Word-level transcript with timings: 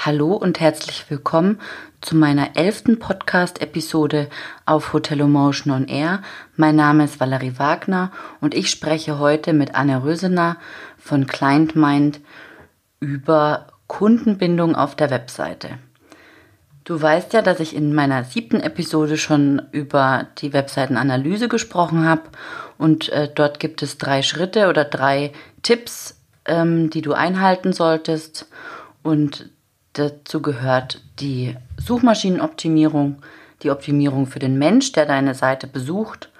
Hallo 0.00 0.32
und 0.32 0.60
herzlich 0.60 1.10
willkommen 1.10 1.60
zu 2.00 2.14
meiner 2.14 2.56
elften 2.56 3.00
Podcast-Episode 3.00 4.28
auf 4.64 4.92
Hotel 4.92 5.22
Emotion 5.22 5.72
on 5.72 5.88
Air. 5.88 6.22
Mein 6.54 6.76
Name 6.76 7.02
ist 7.02 7.18
Valerie 7.18 7.58
Wagner 7.58 8.12
und 8.40 8.54
ich 8.54 8.70
spreche 8.70 9.18
heute 9.18 9.52
mit 9.52 9.74
Anne 9.74 10.04
Rösener 10.04 10.56
von 10.98 11.26
Client 11.26 11.74
Mind 11.74 12.20
über 13.00 13.66
Kundenbindung 13.88 14.76
auf 14.76 14.94
der 14.94 15.10
Webseite. 15.10 15.80
Du 16.84 17.02
weißt 17.02 17.32
ja, 17.32 17.42
dass 17.42 17.58
ich 17.58 17.74
in 17.74 17.92
meiner 17.92 18.22
siebten 18.22 18.60
Episode 18.60 19.16
schon 19.16 19.62
über 19.72 20.28
die 20.38 20.52
Webseitenanalyse 20.52 21.48
gesprochen 21.48 22.04
habe 22.04 22.22
und 22.78 23.08
äh, 23.08 23.28
dort 23.34 23.58
gibt 23.58 23.82
es 23.82 23.98
drei 23.98 24.22
Schritte 24.22 24.68
oder 24.68 24.84
drei 24.84 25.32
Tipps, 25.62 26.20
ähm, 26.44 26.88
die 26.88 27.02
du 27.02 27.14
einhalten 27.14 27.72
solltest 27.72 28.48
und 29.02 29.50
Dazu 29.94 30.42
gehört 30.42 31.02
die 31.18 31.56
Suchmaschinenoptimierung, 31.76 33.22
die 33.62 33.70
Optimierung 33.70 34.26
für 34.26 34.38
den 34.38 34.58
Mensch, 34.58 34.92
der 34.92 35.06
deine 35.06 35.34
Seite 35.34 35.66
besucht 35.66 36.30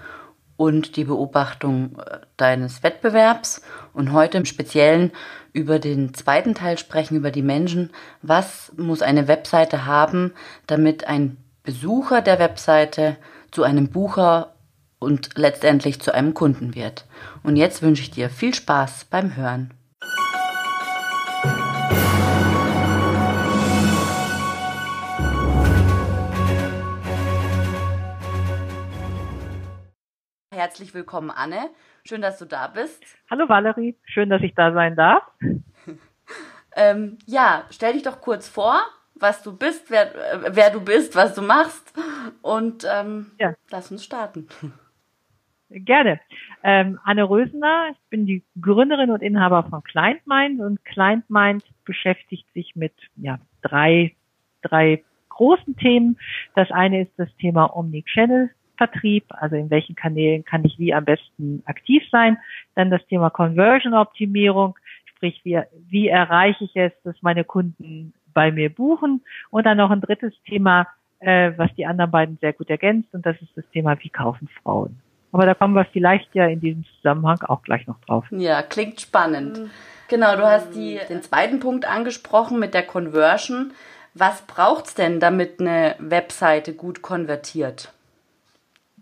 und 0.59 0.97
die 0.97 1.05
Beobachtung 1.05 1.99
äh, 1.99 2.19
deines 2.37 2.83
Wettbewerbs. 2.83 3.63
Und 3.95 4.13
heute 4.13 4.39
im 4.39 4.45
Speziellen 4.45 5.13
über 5.53 5.79
den 5.79 6.13
zweiten 6.15 6.55
Teil 6.55 6.77
sprechen, 6.77 7.17
über 7.17 7.31
die 7.31 7.43
Menschen. 7.43 7.91
Was 8.23 8.73
muss 8.77 9.01
eine 9.01 9.29
Webseite 9.29 9.87
haben, 9.87 10.33
damit 10.67 11.07
ein 11.07 11.39
Besucher 11.63 12.23
der 12.23 12.39
Webseite 12.39 13.17
zu 13.51 13.63
einem 13.63 13.89
Bucher 13.89 14.55
und 14.99 15.31
letztendlich 15.37 16.01
zu 16.01 16.13
einem 16.13 16.35
Kunden 16.35 16.75
wird? 16.75 17.07
Und 17.43 17.57
jetzt 17.57 17.83
wünsche 17.83 18.03
ich 18.03 18.11
dir 18.11 18.29
viel 18.29 18.55
Spaß 18.55 19.07
beim 19.07 19.37
Hören. 19.37 19.73
Herzlich 30.79 30.95
willkommen, 30.95 31.33
Anne. 31.33 31.71
Schön, 32.05 32.23
dass 32.23 32.39
du 32.39 32.45
da 32.45 32.69
bist. 32.69 33.03
Hallo 33.29 33.49
Valerie, 33.49 33.97
schön, 34.05 34.31
dass 34.31 34.43
ich 34.43 34.55
da 34.55 34.73
sein 34.73 34.95
darf. 34.95 35.25
ähm, 36.77 37.19
ja, 37.27 37.65
stell 37.71 37.95
dich 37.95 38.05
doch 38.05 38.21
kurz 38.21 38.49
vor, 38.49 38.79
was 39.17 39.43
du 39.43 39.59
bist, 39.59 39.91
wer, 39.91 40.15
äh, 40.15 40.55
wer 40.55 40.71
du 40.71 40.81
bist, 40.81 41.17
was 41.17 41.35
du 41.35 41.43
machst 41.43 41.93
und 42.43 42.87
ähm, 42.89 43.33
ja. 43.41 43.55
lass 43.73 43.91
uns 43.91 44.05
starten. 44.05 44.47
Gerne. 45.69 46.21
Ähm, 46.63 47.01
Anne 47.03 47.29
Rösener, 47.29 47.89
ich 47.91 47.99
bin 48.09 48.27
die 48.27 48.45
Gründerin 48.61 49.11
und 49.11 49.21
Inhaber 49.21 49.65
von 49.69 49.83
ClientMind 49.83 50.61
und 50.61 50.85
ClientMind 50.85 51.65
beschäftigt 51.85 52.47
sich 52.55 52.77
mit 52.77 52.95
ja, 53.17 53.41
drei, 53.63 54.15
drei 54.63 55.03
großen 55.29 55.77
Themen. 55.77 56.21
Das 56.55 56.71
eine 56.71 57.03
ist 57.03 57.13
das 57.17 57.35
Thema 57.39 57.77
Omnichannel 57.77 58.51
Vertrieb, 58.79 59.25
also 59.29 59.57
in 59.57 59.69
welchen 59.69 59.95
Kanälen 59.95 60.45
kann 60.45 60.65
ich 60.65 60.79
wie 60.79 60.95
am 60.95 61.05
besten 61.05 61.63
aktiv 61.67 62.03
sein. 62.11 62.39
Dann 62.75 62.91
das 62.91 63.07
Thema 63.09 63.29
Conversion-Optimierung, 63.29 64.79
sprich 65.05 65.41
wie, 65.45 65.61
wie 65.91 66.09
erreiche 66.09 66.65
ich 66.65 66.75
es, 66.75 66.93
dass 67.05 67.17
meine 67.21 67.45
Kunden 67.45 68.15
bei 68.33 68.51
mir 68.51 68.73
buchen. 68.73 69.23
Und 69.51 69.67
dann 69.67 69.77
noch 69.77 69.91
ein 69.91 70.01
drittes 70.01 70.33
Thema, 70.47 70.87
äh, 71.21 71.53
was 71.57 71.75
die 71.77 71.85
anderen 71.85 72.11
beiden 72.11 72.39
sehr 72.41 72.53
gut 72.53 72.71
ergänzt, 72.71 73.13
und 73.13 73.27
das 73.27 73.37
ist 73.43 73.57
das 73.57 73.69
Thema, 73.73 73.99
wie 74.01 74.09
kaufen 74.09 74.49
Frauen. 74.63 75.01
Aber 75.33 75.45
da 75.45 75.55
kommen 75.55 75.75
wir 75.75 75.85
vielleicht 75.85 76.35
ja 76.35 76.47
in 76.47 76.61
diesem 76.61 76.85
Zusammenhang 76.97 77.43
auch 77.43 77.63
gleich 77.63 77.87
noch 77.87 78.01
drauf. 78.07 78.25
Ja, 78.31 78.63
klingt 78.63 79.01
spannend. 79.01 79.61
Genau, 80.09 80.37
du 80.37 80.43
hast 80.43 80.75
die, 80.75 80.99
den 81.09 81.23
zweiten 81.23 81.61
Punkt 81.61 81.87
angesprochen 81.87 82.59
mit 82.59 82.73
der 82.73 82.85
Conversion. 82.85 83.73
Was 84.15 84.43
braucht's 84.47 84.95
denn, 84.95 85.21
damit 85.21 85.61
eine 85.61 85.97
Webseite 85.99 86.73
gut 86.73 87.03
konvertiert? 87.03 87.93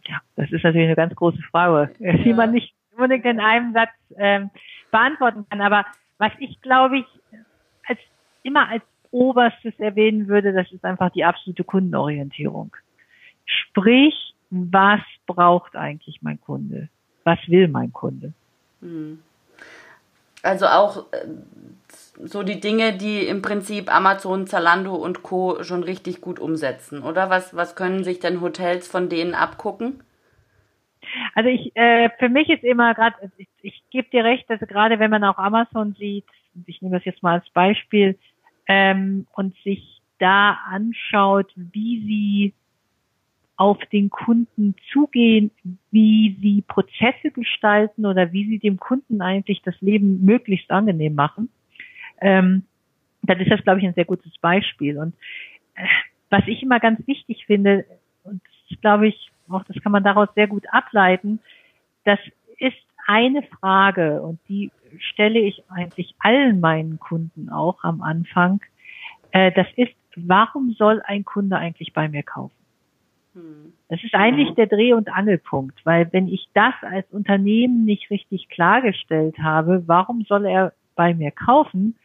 Ja, 0.09 0.21
das 0.37 0.50
ist 0.53 0.62
natürlich 0.62 0.87
eine 0.87 0.97
ganz 0.97 1.15
große 1.15 1.43
Frage, 1.50 1.93
ja. 1.99 2.12
die 2.12 2.33
man 2.33 2.53
nicht 2.53 2.75
unbedingt 2.93 3.25
in 3.25 3.41
einem 3.41 3.72
Satz 3.72 3.91
ähm, 4.17 4.50
beantworten 4.91 5.47
kann. 5.49 5.61
Aber 5.61 5.84
was 6.19 6.33
ich 6.39 6.61
glaube 6.61 6.99
ich 6.99 7.06
als 7.87 7.99
immer 8.43 8.69
als 8.69 8.83
oberstes 9.11 9.78
erwähnen 9.78 10.28
würde, 10.28 10.53
das 10.53 10.71
ist 10.72 10.84
einfach 10.84 11.11
die 11.11 11.25
absolute 11.25 11.65
Kundenorientierung. 11.65 12.75
Sprich, 13.45 14.34
was 14.50 15.00
braucht 15.27 15.77
eigentlich 15.77 16.22
mein 16.22 16.41
Kunde? 16.41 16.89
Was 17.25 17.39
will 17.49 17.69
mein 17.69 17.93
Kunde? 17.93 18.33
Hm. 18.81 19.21
Also 20.43 20.66
auch 20.66 21.12
äh, 21.12 21.27
so 22.25 22.43
die 22.43 22.60
Dinge, 22.60 22.94
die 22.94 23.27
im 23.27 23.43
Prinzip 23.43 23.94
Amazon, 23.94 24.47
Zalando 24.47 24.94
und 24.94 25.22
Co. 25.22 25.62
schon 25.62 25.82
richtig 25.82 26.21
gut 26.21 26.38
umsetzen, 26.38 27.03
oder? 27.03 27.31
Was, 27.31 27.54
was 27.54 27.77
können 27.77 28.04
sich 28.04 28.21
denn 28.21 28.41
Hotels 28.41 28.88
von 28.88 29.09
denen 29.09 29.34
abgucken? 29.34 30.03
Also 31.34 31.49
ich, 31.49 31.75
äh, 31.77 32.10
für 32.19 32.28
mich 32.28 32.49
ist 32.49 32.65
immer 32.65 32.94
gerade, 32.94 33.31
ich, 33.37 33.49
ich 33.62 33.82
gebe 33.91 34.09
dir 34.10 34.25
recht, 34.25 34.49
dass 34.50 34.60
gerade 34.60 34.99
wenn 34.99 35.10
man 35.10 35.25
auch 35.25 35.38
Amazon 35.38 35.94
sieht, 35.99 36.25
ich 36.66 36.81
nehme 36.82 36.97
das 36.97 37.04
jetzt 37.04 37.22
mal 37.22 37.34
als 37.34 37.49
Beispiel, 37.50 38.19
ähm, 38.66 39.27
und 39.34 39.54
sich 39.62 40.00
da 40.19 40.59
anschaut, 40.71 41.53
wie 41.54 42.00
sie 42.06 42.54
auf 43.56 43.78
den 43.87 44.10
Kunden 44.10 44.75
zugehen, 44.93 45.50
wie 45.91 46.37
sie 46.43 46.62
Prozesse 46.66 47.31
gestalten 47.31 48.04
oder 48.04 48.33
wie 48.33 48.47
sie 48.48 48.59
dem 48.59 48.78
Kunden 48.78 49.22
eigentlich 49.22 49.62
das 49.62 49.81
Leben 49.81 50.25
möglichst 50.25 50.71
angenehm 50.71 51.15
machen, 51.15 51.48
ähm, 52.21 52.65
dann 53.22 53.41
ist 53.41 53.50
das, 53.50 53.62
glaube 53.62 53.81
ich, 53.81 53.87
ein 53.87 53.94
sehr 53.94 54.04
gutes 54.04 54.37
Beispiel. 54.38 54.99
Und 54.99 55.15
äh, 55.75 55.87
was 56.31 56.43
ich 56.47 56.62
immer 56.62 56.81
ganz 56.81 57.06
wichtig 57.06 57.44
finde, 57.47 57.84
und 58.25 58.41
das 58.69 58.81
glaube 58.81 59.09
ich, 59.09 59.31
auch 59.49 59.65
das 59.65 59.81
kann 59.82 59.93
man 59.93 60.04
daraus 60.04 60.28
sehr 60.34 60.49
gut 60.49 60.65
ableiten, 60.72 61.41
das 62.04 62.19
ist 62.59 62.77
eine 63.06 63.43
Frage 63.43 64.22
und 64.22 64.38
die 64.49 64.71
stelle 64.99 65.38
ich 65.38 65.62
eigentlich 65.69 66.15
allen 66.19 66.60
meinen 66.60 66.99
Kunden 66.99 67.49
auch 67.50 67.84
am 67.84 68.03
Anfang. 68.03 68.60
Äh, 69.31 69.53
das 69.53 69.66
ist, 69.77 69.94
warum 70.16 70.72
soll 70.72 71.03
ein 71.04 71.25
Kunde 71.25 71.56
eigentlich 71.56 71.93
bei 71.93 72.09
mir 72.09 72.22
kaufen? 72.22 72.54
Hm. 73.34 73.72
Das 73.88 74.03
ist 74.03 74.15
eigentlich 74.15 74.54
der 74.54 74.66
Dreh- 74.66 74.94
und 74.94 75.09
Angelpunkt, 75.09 75.84
weil 75.84 76.12
wenn 76.12 76.27
ich 76.27 76.48
das 76.54 76.75
als 76.83 77.06
Unternehmen 77.10 77.84
nicht 77.84 78.10
richtig 78.10 78.48
klargestellt 78.48 79.38
habe, 79.38 79.84
warum 79.87 80.22
soll 80.22 80.47
er 80.47 80.72
bei 80.97 81.15
mir 81.15 81.31
kaufen, 81.31 81.97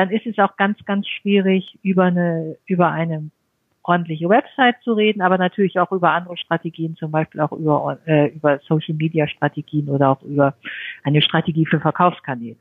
dann 0.00 0.10
ist 0.10 0.24
es 0.24 0.38
auch 0.38 0.56
ganz, 0.56 0.82
ganz 0.86 1.06
schwierig, 1.06 1.78
über 1.82 2.04
eine, 2.04 2.56
über 2.64 2.90
eine 2.90 3.30
ordentliche 3.82 4.30
Website 4.30 4.76
zu 4.82 4.94
reden, 4.94 5.20
aber 5.20 5.36
natürlich 5.36 5.78
auch 5.78 5.92
über 5.92 6.12
andere 6.12 6.38
Strategien, 6.38 6.96
zum 6.96 7.10
Beispiel 7.10 7.42
auch 7.42 7.52
über, 7.52 7.98
äh, 8.06 8.28
über 8.28 8.58
Social 8.60 8.94
Media 8.94 9.28
Strategien 9.28 9.90
oder 9.90 10.08
auch 10.08 10.22
über 10.22 10.54
eine 11.04 11.20
Strategie 11.20 11.66
für 11.66 11.80
Verkaufskanäle. 11.80 12.56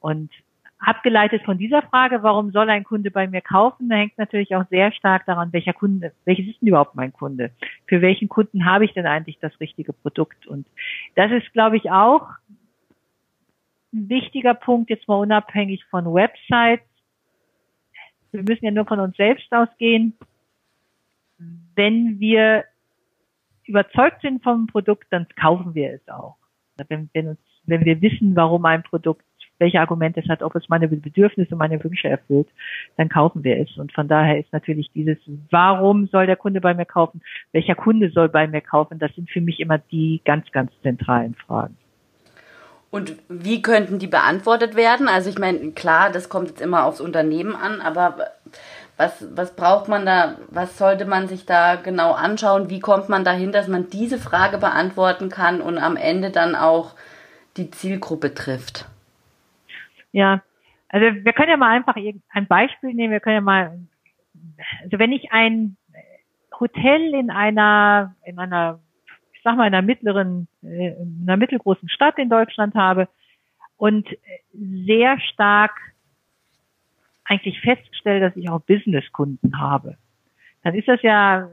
Und 0.00 0.30
abgeleitet 0.78 1.42
von 1.44 1.58
dieser 1.58 1.82
Frage, 1.82 2.22
warum 2.22 2.50
soll 2.50 2.70
ein 2.70 2.84
Kunde 2.84 3.10
bei 3.10 3.26
mir 3.26 3.42
kaufen, 3.42 3.90
da 3.90 3.96
hängt 3.96 4.16
natürlich 4.16 4.56
auch 4.56 4.64
sehr 4.70 4.90
stark 4.92 5.26
daran, 5.26 5.52
welcher 5.52 5.74
Kunde, 5.74 6.12
welches 6.24 6.46
ist 6.46 6.62
denn 6.62 6.68
überhaupt 6.68 6.94
mein 6.94 7.12
Kunde? 7.12 7.50
Für 7.88 8.00
welchen 8.00 8.30
Kunden 8.30 8.64
habe 8.64 8.86
ich 8.86 8.94
denn 8.94 9.06
eigentlich 9.06 9.38
das 9.38 9.52
richtige 9.60 9.92
Produkt? 9.92 10.46
Und 10.46 10.66
das 11.14 11.30
ist, 11.30 11.52
glaube 11.52 11.76
ich, 11.76 11.90
auch 11.90 12.26
ein 13.92 14.08
wichtiger 14.08 14.54
Punkt, 14.54 14.90
jetzt 14.90 15.08
mal 15.08 15.16
unabhängig 15.16 15.84
von 15.86 16.04
Websites. 16.06 16.84
Wir 18.32 18.42
müssen 18.42 18.64
ja 18.64 18.70
nur 18.70 18.86
von 18.86 19.00
uns 19.00 19.16
selbst 19.16 19.52
ausgehen. 19.52 20.16
Wenn 21.74 22.20
wir 22.20 22.64
überzeugt 23.64 24.22
sind 24.22 24.42
vom 24.42 24.66
Produkt, 24.66 25.06
dann 25.10 25.26
kaufen 25.40 25.74
wir 25.74 25.94
es 25.94 26.08
auch. 26.08 26.36
Wenn, 26.88 27.10
wenn, 27.12 27.28
uns, 27.28 27.40
wenn 27.64 27.84
wir 27.84 28.00
wissen, 28.00 28.36
warum 28.36 28.64
ein 28.64 28.82
Produkt, 28.82 29.24
welche 29.58 29.80
Argumente 29.80 30.20
es 30.20 30.28
hat, 30.28 30.42
ob 30.42 30.54
es 30.56 30.68
meine 30.68 30.88
Bedürfnisse, 30.88 31.54
meine 31.54 31.82
Wünsche 31.84 32.08
erfüllt, 32.08 32.48
dann 32.96 33.08
kaufen 33.08 33.44
wir 33.44 33.58
es. 33.58 33.76
Und 33.76 33.92
von 33.92 34.08
daher 34.08 34.38
ist 34.38 34.52
natürlich 34.52 34.90
dieses, 34.92 35.18
warum 35.50 36.06
soll 36.06 36.26
der 36.26 36.36
Kunde 36.36 36.60
bei 36.60 36.74
mir 36.74 36.86
kaufen, 36.86 37.20
welcher 37.52 37.74
Kunde 37.74 38.10
soll 38.10 38.28
bei 38.28 38.46
mir 38.46 38.62
kaufen, 38.62 38.98
das 38.98 39.14
sind 39.14 39.30
für 39.30 39.42
mich 39.42 39.60
immer 39.60 39.78
die 39.78 40.22
ganz, 40.24 40.50
ganz 40.50 40.72
zentralen 40.82 41.34
Fragen. 41.34 41.76
Und 42.90 43.16
wie 43.28 43.62
könnten 43.62 43.98
die 43.98 44.08
beantwortet 44.08 44.74
werden? 44.74 45.08
Also 45.08 45.30
ich 45.30 45.38
meine, 45.38 45.72
klar, 45.72 46.10
das 46.10 46.28
kommt 46.28 46.48
jetzt 46.48 46.60
immer 46.60 46.84
aufs 46.84 47.00
Unternehmen 47.00 47.54
an, 47.54 47.80
aber 47.80 48.16
was, 48.96 49.24
was 49.34 49.54
braucht 49.54 49.88
man 49.88 50.04
da, 50.04 50.36
was 50.48 50.76
sollte 50.76 51.06
man 51.06 51.28
sich 51.28 51.46
da 51.46 51.76
genau 51.76 52.12
anschauen? 52.12 52.68
Wie 52.68 52.80
kommt 52.80 53.08
man 53.08 53.24
dahin, 53.24 53.52
dass 53.52 53.68
man 53.68 53.88
diese 53.88 54.18
Frage 54.18 54.58
beantworten 54.58 55.30
kann 55.30 55.60
und 55.60 55.78
am 55.78 55.96
Ende 55.96 56.30
dann 56.30 56.54
auch 56.54 56.94
die 57.56 57.70
Zielgruppe 57.70 58.34
trifft? 58.34 58.86
Ja, 60.12 60.42
also 60.88 61.06
wir 61.24 61.32
können 61.32 61.50
ja 61.50 61.56
mal 61.56 61.70
einfach 61.70 61.94
ein 61.96 62.46
Beispiel 62.46 62.92
nehmen. 62.92 63.12
Wir 63.12 63.20
können 63.20 63.36
ja 63.36 63.40
mal, 63.40 63.78
also 64.82 64.98
wenn 64.98 65.12
ich 65.12 65.30
ein 65.30 65.76
Hotel 66.58 67.14
in 67.14 67.30
einer, 67.30 68.14
in 68.24 68.38
einer 68.38 68.80
ich 69.40 69.44
sag 69.44 69.56
mal, 69.56 69.66
in 69.66 69.74
einer 69.74 69.86
mittleren, 69.86 70.48
äh, 70.62 70.88
in 70.88 71.20
einer 71.22 71.38
mittelgroßen 71.38 71.88
Stadt 71.88 72.18
in 72.18 72.28
Deutschland 72.28 72.74
habe 72.74 73.08
und 73.78 74.06
sehr 74.52 75.18
stark 75.18 75.72
eigentlich 77.24 77.58
feststelle, 77.62 78.20
dass 78.20 78.36
ich 78.36 78.50
auch 78.50 78.60
Businesskunden 78.60 79.58
habe, 79.58 79.96
dann 80.62 80.74
ist 80.74 80.88
das 80.88 81.00
ja, 81.00 81.48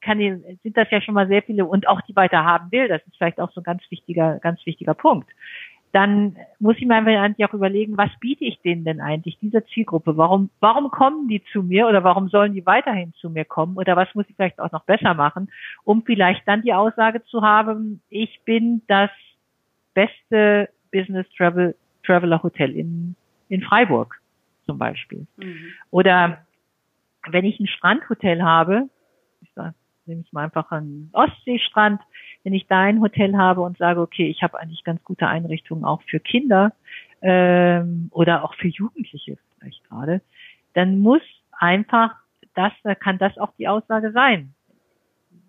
kann, 0.00 0.18
sind 0.62 0.74
das 0.78 0.90
ja 0.90 1.02
schon 1.02 1.12
mal 1.12 1.28
sehr 1.28 1.42
viele 1.42 1.66
und 1.66 1.86
auch 1.86 2.00
die 2.00 2.16
weiter 2.16 2.44
haben 2.44 2.72
will. 2.72 2.88
Das 2.88 3.06
ist 3.06 3.18
vielleicht 3.18 3.40
auch 3.40 3.52
so 3.52 3.60
ein 3.60 3.64
ganz 3.64 3.82
wichtiger, 3.90 4.38
ganz 4.38 4.64
wichtiger 4.64 4.94
Punkt. 4.94 5.28
Dann 5.92 6.36
muss 6.58 6.76
ich 6.78 6.86
mir 6.86 6.96
einfach 6.96 7.12
eigentlich 7.12 7.48
auch 7.48 7.54
überlegen, 7.54 7.96
was 7.96 8.10
biete 8.20 8.44
ich 8.44 8.60
denen 8.60 8.84
denn 8.84 9.00
eigentlich, 9.00 9.38
dieser 9.38 9.64
Zielgruppe? 9.66 10.16
Warum, 10.16 10.50
warum 10.60 10.90
kommen 10.90 11.28
die 11.28 11.42
zu 11.52 11.62
mir 11.62 11.86
oder 11.88 12.04
warum 12.04 12.28
sollen 12.28 12.52
die 12.52 12.66
weiterhin 12.66 13.14
zu 13.14 13.30
mir 13.30 13.44
kommen? 13.44 13.76
Oder 13.76 13.96
was 13.96 14.14
muss 14.14 14.26
ich 14.28 14.36
vielleicht 14.36 14.60
auch 14.60 14.72
noch 14.72 14.84
besser 14.84 15.14
machen, 15.14 15.50
um 15.84 16.02
vielleicht 16.04 16.46
dann 16.46 16.62
die 16.62 16.74
Aussage 16.74 17.24
zu 17.24 17.42
haben, 17.42 18.02
ich 18.10 18.40
bin 18.44 18.82
das 18.86 19.10
beste 19.94 20.68
Business 20.92 21.26
Travel, 21.36 21.74
Traveler 22.04 22.42
Hotel 22.42 22.76
in, 22.76 23.16
in 23.48 23.62
Freiburg 23.62 24.20
zum 24.66 24.78
Beispiel. 24.78 25.26
Mhm. 25.36 25.72
Oder 25.90 26.46
wenn 27.26 27.44
ich 27.44 27.58
ein 27.58 27.66
Strandhotel 27.66 28.42
habe, 28.42 28.88
ich 29.40 29.50
sage, 29.54 29.74
nehme 30.08 30.22
ich 30.22 30.32
mal 30.32 30.44
einfach 30.44 30.70
einen 30.72 31.10
Ostseestrand, 31.12 32.00
wenn 32.42 32.54
ich 32.54 32.66
da 32.66 32.80
ein 32.80 33.00
Hotel 33.00 33.36
habe 33.36 33.60
und 33.60 33.78
sage, 33.78 34.00
okay, 34.00 34.28
ich 34.28 34.42
habe 34.42 34.58
eigentlich 34.58 34.84
ganz 34.84 35.02
gute 35.04 35.28
Einrichtungen 35.28 35.84
auch 35.84 36.02
für 36.02 36.18
Kinder 36.18 36.72
ähm, 37.22 38.08
oder 38.12 38.44
auch 38.44 38.54
für 38.54 38.68
Jugendliche 38.68 39.38
vielleicht 39.58 39.84
gerade, 39.88 40.20
dann 40.74 40.98
muss 40.98 41.22
einfach 41.52 42.14
das, 42.54 42.72
kann 43.00 43.18
das 43.18 43.36
auch 43.38 43.52
die 43.58 43.68
Aussage 43.68 44.12
sein. 44.12 44.54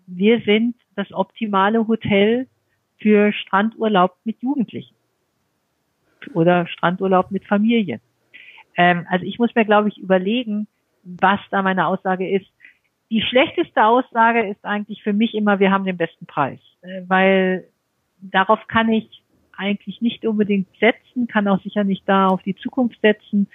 Wir 0.06 0.40
sind 0.40 0.76
das 0.96 1.12
optimale 1.12 1.86
Hotel 1.86 2.46
für 2.98 3.32
Strandurlaub 3.32 4.16
mit 4.24 4.42
Jugendlichen 4.42 4.94
oder 6.34 6.66
Strandurlaub 6.66 7.30
mit 7.30 7.46
Familie. 7.46 8.00
Ähm, 8.76 9.06
also 9.08 9.24
ich 9.24 9.38
muss 9.38 9.54
mir, 9.54 9.64
glaube 9.64 9.88
ich, 9.88 9.98
überlegen, 9.98 10.66
was 11.02 11.40
da 11.50 11.62
meine 11.62 11.86
Aussage 11.86 12.28
ist. 12.28 12.46
Die 13.10 13.22
schlechteste 13.22 13.84
Aussage 13.84 14.48
ist 14.48 14.64
eigentlich 14.64 15.02
für 15.02 15.12
mich 15.12 15.34
immer, 15.34 15.58
wir 15.58 15.70
haben 15.70 15.84
den 15.84 15.96
besten 15.96 16.26
Preis, 16.26 16.60
äh, 16.82 17.02
weil 17.08 17.66
darauf 18.20 18.60
kann 18.68 18.88
ich 18.92 19.22
eigentlich 19.56 20.00
nicht 20.00 20.24
unbedingt 20.24 20.68
setzen, 20.78 21.26
kann 21.26 21.48
auch 21.48 21.60
sicher 21.62 21.84
nicht 21.84 22.08
da 22.08 22.28
auf 22.28 22.42
die 22.42 22.56
Zukunft 22.56 23.00
setzen. 23.02 23.48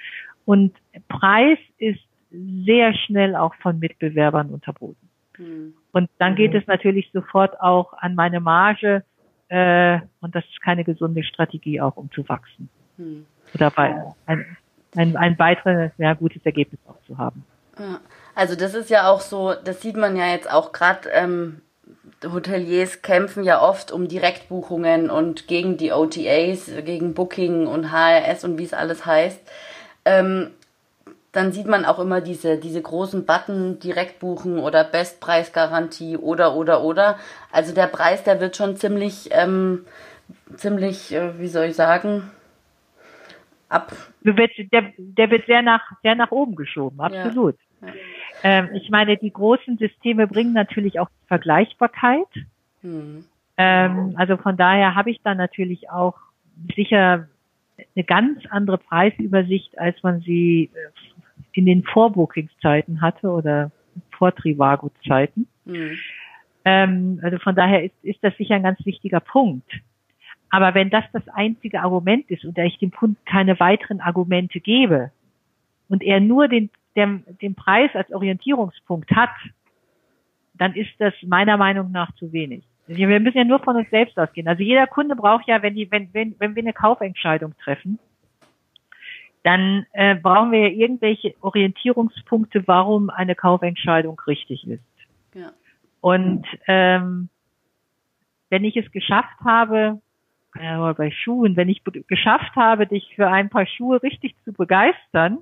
Und 0.45 0.75
Preis 1.07 1.57
ist 1.77 2.01
sehr 2.29 2.93
schnell 2.93 3.35
auch 3.35 3.55
von 3.55 3.79
Mitbewerbern 3.79 4.49
unterboten. 4.49 5.09
Mhm. 5.37 5.73
Und 5.91 6.09
dann 6.19 6.35
geht 6.35 6.53
es 6.53 6.67
natürlich 6.67 7.09
sofort 7.13 7.59
auch 7.59 7.93
an 7.93 8.15
meine 8.15 8.39
Marge, 8.39 9.03
äh, 9.47 9.99
und 10.21 10.35
das 10.35 10.43
ist 10.45 10.61
keine 10.61 10.83
gesunde 10.83 11.23
Strategie 11.23 11.81
auch, 11.81 11.97
um 11.97 12.11
zu 12.11 12.27
wachsen. 12.27 12.69
Mhm. 12.97 13.25
Oder 13.53 13.71
bei, 13.71 14.03
ein, 14.25 14.57
ein, 14.95 15.15
ein 15.15 15.39
weiteres, 15.39 15.91
ja, 15.97 16.13
gutes 16.13 16.45
Ergebnis 16.45 16.79
auch 16.87 17.01
zu 17.05 17.17
haben. 17.17 17.45
Also 18.35 18.55
das 18.55 18.73
ist 18.73 18.89
ja 18.89 19.09
auch 19.09 19.21
so, 19.21 19.53
das 19.53 19.81
sieht 19.81 19.95
man 19.95 20.17
ja 20.17 20.27
jetzt 20.27 20.51
auch 20.51 20.73
gerade, 20.73 21.09
ähm, 21.09 21.61
Hoteliers 22.23 23.01
kämpfen 23.01 23.43
ja 23.43 23.61
oft 23.61 23.91
um 23.91 24.07
Direktbuchungen 24.07 25.09
und 25.09 25.47
gegen 25.47 25.77
die 25.77 25.91
OTAs, 25.91 26.71
gegen 26.83 27.13
Booking 27.13 27.67
und 27.67 27.91
HRS 27.91 28.43
und 28.43 28.57
wie 28.57 28.63
es 28.63 28.73
alles 28.73 29.05
heißt. 29.05 29.39
Ähm, 30.05 30.51
dann 31.31 31.51
sieht 31.51 31.67
man 31.67 31.85
auch 31.85 31.99
immer 31.99 32.21
diese, 32.21 32.57
diese 32.57 32.81
großen 32.81 33.25
Button 33.25 33.79
Direktbuchen 33.79 34.57
oder 34.57 34.83
Bestpreisgarantie 34.83 36.17
oder 36.17 36.55
oder 36.55 36.81
oder. 36.81 37.19
Also 37.51 37.73
der 37.73 37.87
Preis, 37.87 38.23
der 38.23 38.39
wird 38.39 38.55
schon 38.55 38.77
ziemlich, 38.77 39.29
ähm, 39.31 39.85
ziemlich, 40.55 41.13
äh, 41.13 41.37
wie 41.39 41.47
soll 41.47 41.65
ich 41.65 41.75
sagen, 41.75 42.31
ab. 43.69 43.91
Der 44.21 44.37
wird, 44.37 44.51
der, 44.71 44.93
der 44.97 45.29
wird 45.29 45.45
sehr 45.45 45.61
nach, 45.61 45.83
sehr 46.01 46.15
nach 46.15 46.31
oben 46.31 46.55
geschoben, 46.55 46.99
absolut. 47.01 47.57
Ja. 47.81 47.87
Ja. 47.87 47.93
Ähm, 48.45 48.69
ich 48.75 48.91
meine, 48.91 49.17
die 49.17 49.33
großen 49.33 49.79
Systeme 49.79 50.27
bringen 50.27 50.53
natürlich 50.53 50.99
auch 50.99 51.09
Vergleichbarkeit. 51.27 52.27
Hm. 52.81 53.25
Ähm, 53.57 54.13
also 54.17 54.37
von 54.37 54.55
daher 54.55 54.93
habe 54.93 55.09
ich 55.09 55.19
dann 55.23 55.37
natürlich 55.37 55.89
auch 55.89 56.13
sicher 56.75 57.27
eine 57.95 58.03
ganz 58.05 58.45
andere 58.51 58.77
Preisübersicht, 58.77 59.79
als 59.79 60.01
man 60.03 60.21
sie 60.21 60.69
äh, 60.75 61.47
in 61.53 61.65
den 61.65 61.81
Vorbookings-Zeiten 61.85 63.01
hatte 63.01 63.31
oder 63.31 63.71
vor 64.11 64.35
Trivago-Zeiten. 64.35 65.47
Mhm. 65.65 65.97
Ähm, 66.65 67.19
also 67.23 67.39
von 67.39 67.55
daher 67.55 67.83
ist, 67.83 67.95
ist 68.03 68.23
das 68.23 68.37
sicher 68.37 68.53
ein 68.55 68.63
ganz 68.63 68.85
wichtiger 68.85 69.21
Punkt. 69.21 69.71
Aber 70.51 70.75
wenn 70.75 70.91
das 70.91 71.05
das 71.13 71.27
einzige 71.29 71.81
Argument 71.81 72.29
ist 72.29 72.45
und 72.45 72.55
ich 72.59 72.77
dem 72.77 72.91
Kunden 72.91 73.17
keine 73.25 73.59
weiteren 73.59 74.01
Argumente 74.01 74.59
gebe 74.59 75.09
und 75.89 76.03
er 76.03 76.19
nur 76.19 76.47
den, 76.47 76.69
den, 76.95 77.23
den 77.41 77.55
Preis 77.55 77.91
als 77.93 78.11
Orientierungspunkt 78.11 79.11
hat, 79.11 79.31
dann 80.53 80.73
ist 80.73 80.91
das 80.99 81.13
meiner 81.23 81.57
Meinung 81.57 81.91
nach 81.91 82.13
zu 82.15 82.31
wenig. 82.31 82.63
Wir 82.87 83.19
müssen 83.19 83.37
ja 83.37 83.43
nur 83.43 83.59
von 83.59 83.75
uns 83.75 83.89
selbst 83.89 84.17
ausgehen. 84.17 84.47
Also 84.47 84.61
jeder 84.61 84.87
Kunde 84.87 85.15
braucht 85.15 85.47
ja, 85.47 85.61
wenn 85.61 85.73
die, 85.75 85.89
wenn, 85.91 86.13
wenn, 86.13 86.35
wenn 86.39 86.55
wir 86.55 86.63
eine 86.63 86.73
Kaufentscheidung 86.73 87.55
treffen, 87.57 87.99
dann 89.43 89.85
äh, 89.91 90.15
brauchen 90.15 90.51
wir 90.51 90.69
ja 90.69 90.75
irgendwelche 90.75 91.35
Orientierungspunkte, 91.41 92.67
warum 92.67 93.09
eine 93.09 93.35
Kaufentscheidung 93.35 94.19
richtig 94.27 94.67
ist. 94.67 94.83
Ja. 95.33 95.51
Und 96.01 96.45
ähm, 96.67 97.29
wenn 98.49 98.63
ich 98.63 98.77
es 98.77 98.91
geschafft 98.91 99.39
habe, 99.43 100.01
äh, 100.55 100.93
bei 100.93 101.11
Schuhen, 101.11 101.55
wenn 101.55 101.69
ich 101.69 101.83
geschafft 102.07 102.55
habe, 102.55 102.87
dich 102.87 103.13
für 103.15 103.27
ein 103.27 103.49
paar 103.49 103.65
Schuhe 103.65 104.01
richtig 104.01 104.35
zu 104.45 104.53
begeistern, 104.53 105.39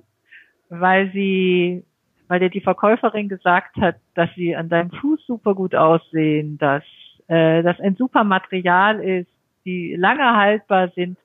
weil 0.80 1.10
sie, 1.12 1.84
weil 2.28 2.40
dir 2.40 2.50
die 2.50 2.60
Verkäuferin 2.60 3.28
gesagt 3.28 3.76
hat, 3.76 3.96
dass 4.14 4.30
sie 4.34 4.56
an 4.56 4.68
deinem 4.68 4.90
Fuß 4.90 5.26
super 5.26 5.54
gut 5.54 5.74
aussehen, 5.74 6.58
dass 6.58 6.84
äh, 7.28 7.62
das 7.62 7.78
ein 7.80 7.96
super 7.96 8.24
Material 8.24 9.00
ist, 9.00 9.30
die 9.64 9.94
lange 9.96 10.36
haltbar 10.36 10.90
sind, 10.94 11.18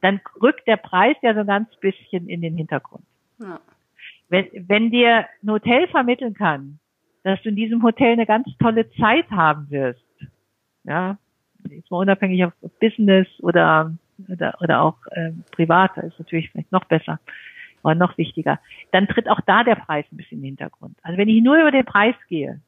dann 0.00 0.20
rückt 0.40 0.66
der 0.66 0.76
Preis 0.76 1.16
ja 1.22 1.34
so 1.34 1.40
ein 1.40 1.46
ganz 1.46 1.74
bisschen 1.80 2.28
in 2.28 2.42
den 2.42 2.56
Hintergrund. 2.56 3.04
Ja. 3.38 3.60
Wenn, 4.28 4.48
wenn 4.68 4.90
dir 4.90 5.26
ein 5.42 5.50
Hotel 5.50 5.88
vermitteln 5.88 6.34
kann, 6.34 6.78
dass 7.22 7.40
du 7.42 7.50
in 7.50 7.56
diesem 7.56 7.82
Hotel 7.82 8.12
eine 8.12 8.26
ganz 8.26 8.46
tolle 8.58 8.90
Zeit 8.92 9.30
haben 9.30 9.70
wirst, 9.70 10.00
ja, 10.84 11.16
jetzt 11.70 11.90
mal 11.90 11.98
unabhängig 11.98 12.44
auf, 12.44 12.52
Business 12.80 13.26
oder 13.40 13.94
oder, 14.28 14.54
oder 14.60 14.82
auch 14.82 14.98
äh, 15.10 15.32
privat, 15.50 15.96
ist 15.98 16.18
natürlich 16.18 16.50
vielleicht 16.50 16.70
noch 16.70 16.84
besser 16.84 17.18
oder 17.84 17.94
noch 17.94 18.18
wichtiger, 18.18 18.58
dann 18.92 19.06
tritt 19.06 19.28
auch 19.28 19.40
da 19.46 19.62
der 19.62 19.76
Preis 19.76 20.06
ein 20.10 20.16
bisschen 20.16 20.38
in 20.38 20.42
den 20.42 20.48
Hintergrund. 20.56 20.96
Also 21.02 21.18
wenn 21.18 21.28
ich 21.28 21.42
nur 21.42 21.56
über 21.56 21.70
den 21.70 21.84
Preis 21.84 22.16
gehe, 22.28 22.60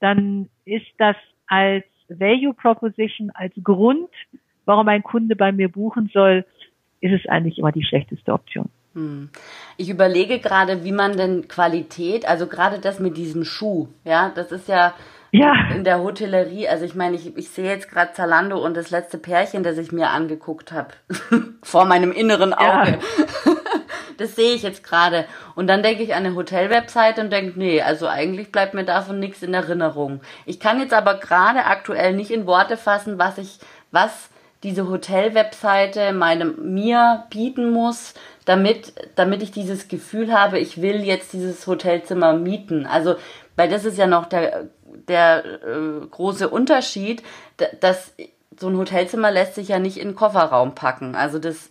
dann 0.00 0.48
ist 0.64 0.86
das 0.98 1.16
als 1.46 1.84
Value 2.08 2.54
Proposition, 2.54 3.30
als 3.30 3.54
Grund 3.62 4.10
warum 4.64 4.88
ein 4.88 5.02
Kunde 5.02 5.36
bei 5.36 5.52
mir 5.52 5.68
buchen 5.68 6.10
soll, 6.12 6.44
ist 7.00 7.12
es 7.12 7.28
eigentlich 7.28 7.58
immer 7.58 7.72
die 7.72 7.84
schlechteste 7.84 8.32
Option. 8.32 8.68
Hm. 8.94 9.30
Ich 9.76 9.90
überlege 9.90 10.38
gerade, 10.38 10.84
wie 10.84 10.92
man 10.92 11.16
denn 11.16 11.48
Qualität, 11.48 12.26
also 12.26 12.46
gerade 12.46 12.78
das 12.78 13.00
mit 13.00 13.16
diesem 13.16 13.44
Schuh, 13.44 13.88
ja, 14.04 14.30
das 14.34 14.52
ist 14.52 14.68
ja, 14.68 14.94
ja. 15.32 15.52
in 15.74 15.84
der 15.84 16.00
Hotellerie, 16.00 16.68
also 16.68 16.84
ich 16.84 16.94
meine, 16.94 17.16
ich, 17.16 17.36
ich 17.36 17.50
sehe 17.50 17.68
jetzt 17.68 17.90
gerade 17.90 18.12
Zalando 18.12 18.64
und 18.64 18.76
das 18.76 18.90
letzte 18.90 19.18
Pärchen, 19.18 19.64
das 19.64 19.78
ich 19.78 19.90
mir 19.90 20.10
angeguckt 20.10 20.70
habe, 20.70 20.94
vor 21.62 21.84
meinem 21.86 22.12
inneren 22.12 22.52
Auge. 22.54 22.92
Ja. 22.92 23.52
Das 24.16 24.36
sehe 24.36 24.54
ich 24.54 24.62
jetzt 24.62 24.84
gerade. 24.84 25.26
Und 25.54 25.66
dann 25.66 25.82
denke 25.82 26.02
ich 26.02 26.14
an 26.14 26.24
eine 26.24 26.34
Hotelwebseite 26.34 27.20
und 27.20 27.30
denke, 27.30 27.58
nee, 27.58 27.80
also 27.80 28.06
eigentlich 28.06 28.52
bleibt 28.52 28.74
mir 28.74 28.84
davon 28.84 29.20
nichts 29.20 29.42
in 29.42 29.54
Erinnerung. 29.54 30.20
Ich 30.46 30.60
kann 30.60 30.80
jetzt 30.80 30.94
aber 30.94 31.14
gerade 31.14 31.64
aktuell 31.64 32.14
nicht 32.14 32.30
in 32.30 32.46
Worte 32.46 32.76
fassen, 32.76 33.18
was 33.18 33.38
ich, 33.38 33.58
was 33.90 34.30
diese 34.62 34.88
Hotel-Webseite 34.88 36.12
meinem, 36.12 36.74
mir 36.74 37.24
bieten 37.30 37.70
muss, 37.70 38.14
damit, 38.44 38.94
damit 39.14 39.42
ich 39.42 39.52
dieses 39.52 39.88
Gefühl 39.88 40.32
habe, 40.32 40.58
ich 40.58 40.80
will 40.80 41.02
jetzt 41.04 41.32
dieses 41.32 41.66
Hotelzimmer 41.66 42.34
mieten. 42.34 42.86
Also, 42.86 43.16
weil 43.56 43.68
das 43.68 43.84
ist 43.84 43.98
ja 43.98 44.06
noch 44.06 44.26
der, 44.26 44.68
der 45.08 45.44
äh, 45.44 46.06
große 46.10 46.48
Unterschied, 46.48 47.22
dass 47.80 48.12
so 48.58 48.68
ein 48.68 48.76
Hotelzimmer 48.76 49.30
lässt 49.30 49.54
sich 49.54 49.68
ja 49.68 49.78
nicht 49.78 49.98
in 49.98 50.08
den 50.08 50.16
Kofferraum 50.16 50.74
packen. 50.74 51.14
Also 51.14 51.38
das 51.38 51.70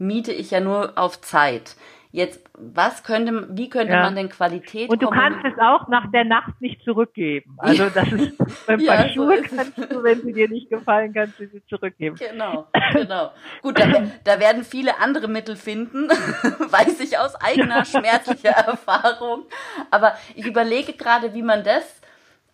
miete 0.00 0.32
ich 0.32 0.50
ja 0.50 0.60
nur 0.60 0.94
auf 0.96 1.20
Zeit. 1.20 1.76
Jetzt, 2.12 2.42
was 2.54 3.04
könnte, 3.04 3.56
wie 3.56 3.68
könnte 3.68 3.92
ja. 3.92 4.02
man 4.02 4.16
denn 4.16 4.28
Qualität 4.28 4.90
Und 4.90 5.00
du 5.00 5.10
kannst 5.10 5.44
es 5.44 5.56
auch 5.60 5.86
nach 5.86 6.10
der 6.10 6.24
Nacht 6.24 6.60
nicht 6.60 6.82
zurückgeben. 6.82 7.54
Also 7.58 7.88
das 7.88 8.10
ist 8.10 8.36
beim 8.66 8.80
ja, 8.80 9.08
Schuhe 9.10 9.36
so 9.36 9.56
kannst 9.56 9.78
du, 9.78 10.02
wenn 10.02 10.20
sie 10.22 10.32
dir 10.32 10.48
nicht 10.48 10.70
gefallen, 10.70 11.12
kannst 11.12 11.38
du 11.38 11.46
sie 11.46 11.64
zurückgeben. 11.66 12.16
Genau, 12.16 12.66
genau. 12.92 13.30
Gut, 13.62 13.78
da, 13.78 13.86
da 14.24 14.40
werden 14.40 14.64
viele 14.64 14.98
andere 14.98 15.28
Mittel 15.28 15.54
finden, 15.54 16.08
weiß 16.08 16.98
ich 16.98 17.16
aus 17.16 17.36
eigener 17.36 17.84
schmerzlicher 17.84 18.50
Erfahrung. 18.50 19.44
Aber 19.92 20.14
ich 20.34 20.46
überlege 20.46 20.94
gerade, 20.94 21.32
wie 21.32 21.42
man 21.42 21.62
das 21.62 22.00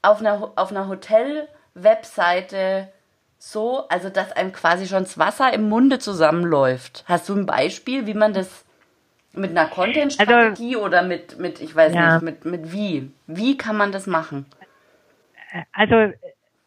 auf 0.02 0.20
einer, 0.20 0.52
auf 0.56 0.70
einer 0.70 0.88
Hotel-Webseite 0.88 2.92
so, 3.38 3.86
also 3.88 4.08
dass 4.08 4.32
einem 4.32 4.52
quasi 4.52 4.86
schon 4.86 5.04
das 5.04 5.18
Wasser 5.18 5.52
im 5.52 5.68
Munde 5.68 5.98
zusammenläuft. 5.98 7.04
Hast 7.06 7.28
du 7.28 7.34
ein 7.34 7.46
Beispiel, 7.46 8.06
wie 8.06 8.14
man 8.14 8.32
das 8.32 8.64
Mit 9.32 9.50
einer 9.50 9.66
Content-Strategie 9.66 10.76
also, 10.76 10.86
oder 10.86 11.02
mit, 11.02 11.38
mit, 11.38 11.60
ich 11.60 11.74
weiß 11.74 11.94
ja. 11.94 12.14
nicht, 12.14 12.22
mit, 12.22 12.44
mit 12.44 12.72
wie? 12.72 13.10
Wie 13.26 13.56
kann 13.56 13.76
man 13.76 13.92
das 13.92 14.06
machen? 14.06 14.46
Also 15.72 16.12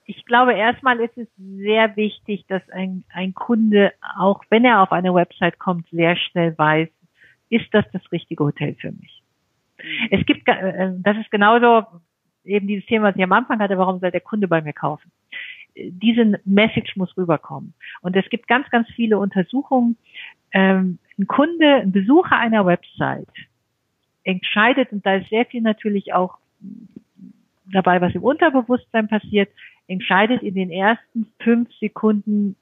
ich 0.05 0.25
glaube, 0.25 0.53
erstmal 0.53 0.99
ist 0.99 1.15
es 1.17 1.27
sehr 1.37 1.95
wichtig, 1.95 2.45
dass 2.47 2.67
ein, 2.69 3.03
ein 3.13 3.33
Kunde, 3.33 3.93
auch 4.17 4.41
wenn 4.49 4.65
er 4.65 4.81
auf 4.81 4.91
eine 4.91 5.13
Website 5.13 5.59
kommt, 5.59 5.87
sehr 5.91 6.15
schnell 6.15 6.57
weiß, 6.57 6.89
ist 7.49 7.67
das 7.73 7.85
das 7.93 8.01
richtige 8.11 8.43
Hotel 8.43 8.75
für 8.75 8.91
mich? 8.91 9.21
Mhm. 9.77 10.07
Es 10.11 10.25
gibt, 10.25 10.47
äh, 10.47 10.91
das 10.97 11.17
ist 11.17 11.29
genauso 11.29 11.85
eben 12.43 12.67
dieses 12.67 12.85
Thema, 12.87 13.09
was 13.09 13.15
ich 13.15 13.23
am 13.23 13.33
Anfang 13.33 13.59
hatte, 13.59 13.77
warum 13.77 13.99
soll 13.99 14.11
der 14.11 14.21
Kunde 14.21 14.47
bei 14.47 14.61
mir 14.61 14.73
kaufen? 14.73 15.11
Diese 15.91 16.39
Message 16.45 16.95
muss 16.95 17.15
rüberkommen. 17.17 17.73
Und 18.01 18.15
es 18.15 18.27
gibt 18.29 18.47
ganz, 18.47 18.69
ganz 18.69 18.87
viele 18.95 19.17
Untersuchungen. 19.17 19.97
Ähm, 20.51 20.99
ein 21.17 21.27
Kunde, 21.27 21.75
ein 21.75 21.91
Besucher 21.91 22.37
einer 22.37 22.65
Website 22.65 23.27
entscheidet, 24.23 24.91
und 24.91 25.05
da 25.05 25.15
ist 25.15 25.29
sehr 25.29 25.45
viel 25.45 25.61
natürlich 25.61 26.13
auch 26.13 26.37
dabei, 27.65 28.01
was 28.01 28.15
im 28.15 28.23
Unterbewusstsein 28.23 29.07
passiert, 29.07 29.49
entscheidet 29.87 30.43
in 30.43 30.55
den 30.55 30.71
ersten 30.71 31.27
fünf 31.39 31.71
Sekunden, 31.79 32.55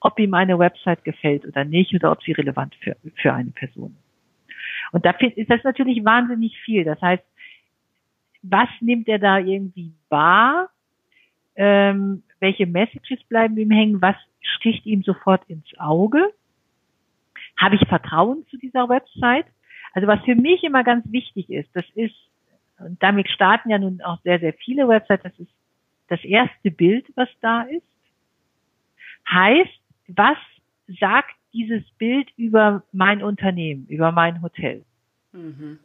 ob 0.00 0.18
ihm 0.18 0.34
eine 0.34 0.58
Website 0.58 1.04
gefällt 1.04 1.46
oder 1.46 1.64
nicht 1.64 1.94
oder 1.94 2.10
ob 2.12 2.22
sie 2.22 2.32
relevant 2.32 2.74
für, 2.76 2.96
für 3.14 3.32
eine 3.32 3.50
Person 3.50 3.96
ist. 3.98 4.92
Und 4.92 5.06
da 5.06 5.10
ist 5.10 5.50
das 5.50 5.62
natürlich 5.64 6.04
wahnsinnig 6.04 6.58
viel. 6.60 6.84
Das 6.84 7.00
heißt, 7.00 7.22
was 8.42 8.68
nimmt 8.80 9.08
er 9.08 9.18
da 9.18 9.38
irgendwie 9.38 9.92
wahr? 10.08 10.68
Ähm, 11.54 12.22
welche 12.40 12.66
Messages 12.66 13.22
bleiben 13.24 13.56
ihm 13.56 13.70
hängen? 13.70 14.02
Was 14.02 14.16
sticht 14.40 14.86
ihm 14.86 15.02
sofort 15.02 15.44
ins 15.48 15.66
Auge? 15.78 16.32
Habe 17.56 17.76
ich 17.76 17.86
Vertrauen 17.88 18.46
zu 18.50 18.56
dieser 18.56 18.88
Website? 18.88 19.46
Also 19.92 20.08
was 20.08 20.20
für 20.24 20.34
mich 20.34 20.64
immer 20.64 20.84
ganz 20.84 21.04
wichtig 21.10 21.50
ist, 21.50 21.68
das 21.74 21.84
ist, 21.94 22.14
und 22.78 23.02
damit 23.02 23.28
starten 23.28 23.70
ja 23.70 23.78
nun 23.78 24.00
auch 24.00 24.20
sehr, 24.22 24.40
sehr 24.40 24.54
viele 24.54 24.88
Websites, 24.88 25.22
das 25.22 25.38
ist 25.38 25.52
das 26.08 26.24
erste 26.24 26.70
Bild, 26.70 27.06
was 27.14 27.28
da 27.40 27.62
ist, 27.62 27.86
heißt, 29.30 29.80
was 30.08 30.36
sagt 31.00 31.34
dieses 31.52 31.82
Bild 31.98 32.30
über 32.36 32.82
mein 32.92 33.22
Unternehmen, 33.22 33.86
über 33.88 34.12
mein 34.12 34.42
Hotel? 34.42 34.84
Mhm. 35.32 35.78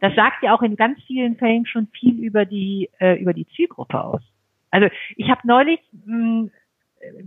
Das 0.00 0.14
sagt 0.14 0.42
ja 0.42 0.54
auch 0.54 0.62
in 0.62 0.76
ganz 0.76 1.00
vielen 1.04 1.36
Fällen 1.36 1.66
schon 1.66 1.86
viel 1.88 2.18
über 2.20 2.44
die 2.44 2.90
äh, 2.98 3.20
über 3.20 3.32
die 3.32 3.46
Zielgruppe 3.48 4.02
aus. 4.02 4.22
Also 4.72 4.88
ich 5.16 5.30
habe 5.30 5.40
neulich 5.44 5.80
mh, 5.92 6.06
hm, 6.06 6.50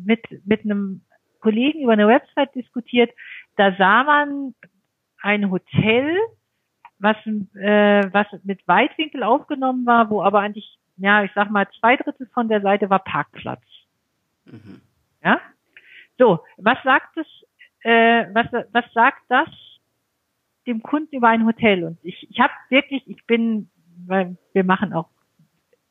mit 0.03 0.21
mit 0.45 0.65
einem 0.65 1.01
Kollegen 1.39 1.83
über 1.83 1.93
eine 1.93 2.07
Website 2.07 2.53
diskutiert. 2.55 3.11
Da 3.55 3.73
sah 3.77 4.03
man 4.03 4.53
ein 5.21 5.49
Hotel, 5.49 6.17
was 6.99 7.15
äh, 7.25 8.03
was 8.11 8.27
mit 8.43 8.67
Weitwinkel 8.67 9.23
aufgenommen 9.23 9.85
war, 9.85 10.09
wo 10.09 10.21
aber 10.21 10.41
eigentlich 10.41 10.77
ja, 10.97 11.23
ich 11.23 11.31
sag 11.35 11.51
mal, 11.51 11.67
zwei 11.79 11.97
Drittel 11.97 12.27
von 12.33 12.47
der 12.47 12.61
Seite 12.61 12.89
war 12.89 12.99
Parkplatz. 12.99 13.63
Mhm. 14.45 14.81
Ja? 15.23 15.39
So, 16.17 16.39
was 16.57 16.77
sagt 16.83 17.17
es, 17.17 17.27
äh, 17.81 18.25
was, 18.33 18.47
was 18.71 18.85
sagt 18.93 19.21
das 19.27 19.49
dem 20.65 20.81
Kunden 20.81 21.15
über 21.15 21.27
ein 21.27 21.45
Hotel? 21.45 21.83
Und 21.83 21.99
ich, 22.03 22.29
ich 22.29 22.39
habe 22.39 22.53
wirklich, 22.69 23.07
ich 23.07 23.25
bin, 23.25 23.69
weil 24.07 24.37
wir 24.53 24.63
machen 24.63 24.93
auch 24.93 25.09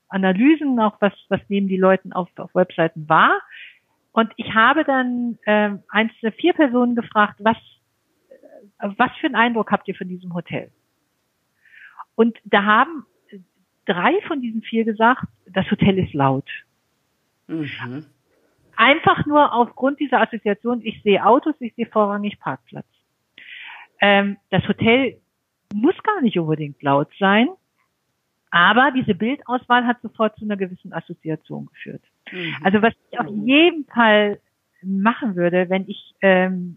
Analysen, 0.09 0.79
auch 0.81 1.01
was, 1.01 1.13
was 1.29 1.41
nehmen 1.49 1.69
die 1.69 1.77
Leute 1.77 2.09
auf, 2.13 2.29
auf 2.37 2.55
Webseiten 2.55 3.09
wahr. 3.09 3.41
Und 4.13 4.33
ich 4.37 4.55
habe 4.55 4.85
dann 4.85 5.39
ähm, 5.47 5.83
einzelne 5.89 6.33
vier 6.33 6.53
Personen 6.53 6.95
gefragt, 6.95 7.37
was, 7.41 7.57
was 8.79 9.11
für 9.21 9.27
einen 9.27 9.35
Eindruck 9.35 9.73
habt 9.73 9.89
ihr 9.89 9.95
von 9.95 10.09
diesem 10.09 10.35
Hotel? 10.35 10.71
Und 12.15 12.39
da 12.45 12.65
haben 12.65 13.07
drei 13.87 14.21
von 14.27 14.41
diesen 14.41 14.63
vier 14.63 14.85
gesagt, 14.85 15.25
das 15.47 15.69
Hotel 15.71 15.99
ist 15.99 16.15
laut. 16.15 16.49
Mhm. 17.47 18.07
Einfach 18.77 19.27
nur 19.27 19.53
aufgrund 19.53 20.01
dieser 20.01 20.21
Assoziation, 20.21 20.81
ich 20.83 21.03
sehe 21.03 21.25
Autos, 21.25 21.55
ich 21.61 21.75
sehe 21.75 21.87
vorrangig 21.87 22.39
Parkplatz. 22.39 22.87
Ähm, 24.01 24.37
das 24.51 24.67
Hotel 24.67 25.21
muss 25.73 25.95
gar 26.03 26.21
nicht 26.23 26.39
unbedingt 26.39 26.83
laut 26.83 27.09
sein, 27.19 27.49
aber 28.55 28.93
diese 28.93 29.17
Bildauswahl 29.17 29.85
hat 29.85 30.01
sofort 30.01 30.37
zu 30.39 30.45
einer 30.45 30.57
gewissen 30.57 30.93
Assoziation 30.93 31.67
geführt. 31.67 32.03
Mhm. 32.31 32.55
Also 32.63 32.83
was 32.83 32.95
ich 33.11 33.19
auf 33.19 33.27
jeden 33.27 33.85
Fall 33.87 34.39
machen 34.81 35.35
würde, 35.35 35.69
wenn 35.71 35.89
ich, 35.89 36.15
ähm, 36.21 36.77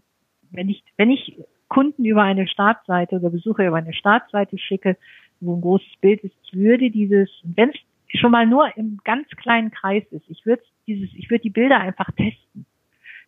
wenn 0.50 0.68
ich, 0.68 0.82
wenn 0.96 1.10
ich 1.10 1.38
Kunden 1.68 2.04
über 2.04 2.24
eine 2.24 2.48
Startseite 2.48 3.14
oder 3.14 3.30
Besucher 3.30 3.68
über 3.68 3.76
eine 3.76 3.94
Startseite 3.94 4.58
schicke, 4.58 4.96
wo 5.38 5.54
ein 5.54 5.60
großes 5.60 6.00
Bild 6.00 6.24
ist, 6.24 6.34
ich 6.42 6.54
würde 6.54 6.90
dieses, 6.90 7.30
wenn 7.44 7.70
es 7.70 8.20
schon 8.20 8.32
mal 8.32 8.44
nur 8.44 8.76
im 8.76 8.98
ganz 9.04 9.28
kleinen 9.36 9.70
Kreis 9.70 10.02
ist, 10.10 10.28
ich 10.28 10.44
würde 10.44 10.64
dieses, 10.88 11.14
ich 11.14 11.30
würde 11.30 11.42
die 11.42 11.50
Bilder 11.50 11.78
einfach 11.78 12.10
testen. 12.10 12.66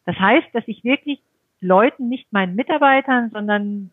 Das 0.06 0.16
heißt, 0.16 0.48
dass 0.54 0.66
ich 0.66 0.82
wirklich 0.82 1.20
Leuten, 1.60 2.08
nicht 2.08 2.32
meinen 2.32 2.56
Mitarbeitern, 2.56 3.30
sondern 3.30 3.90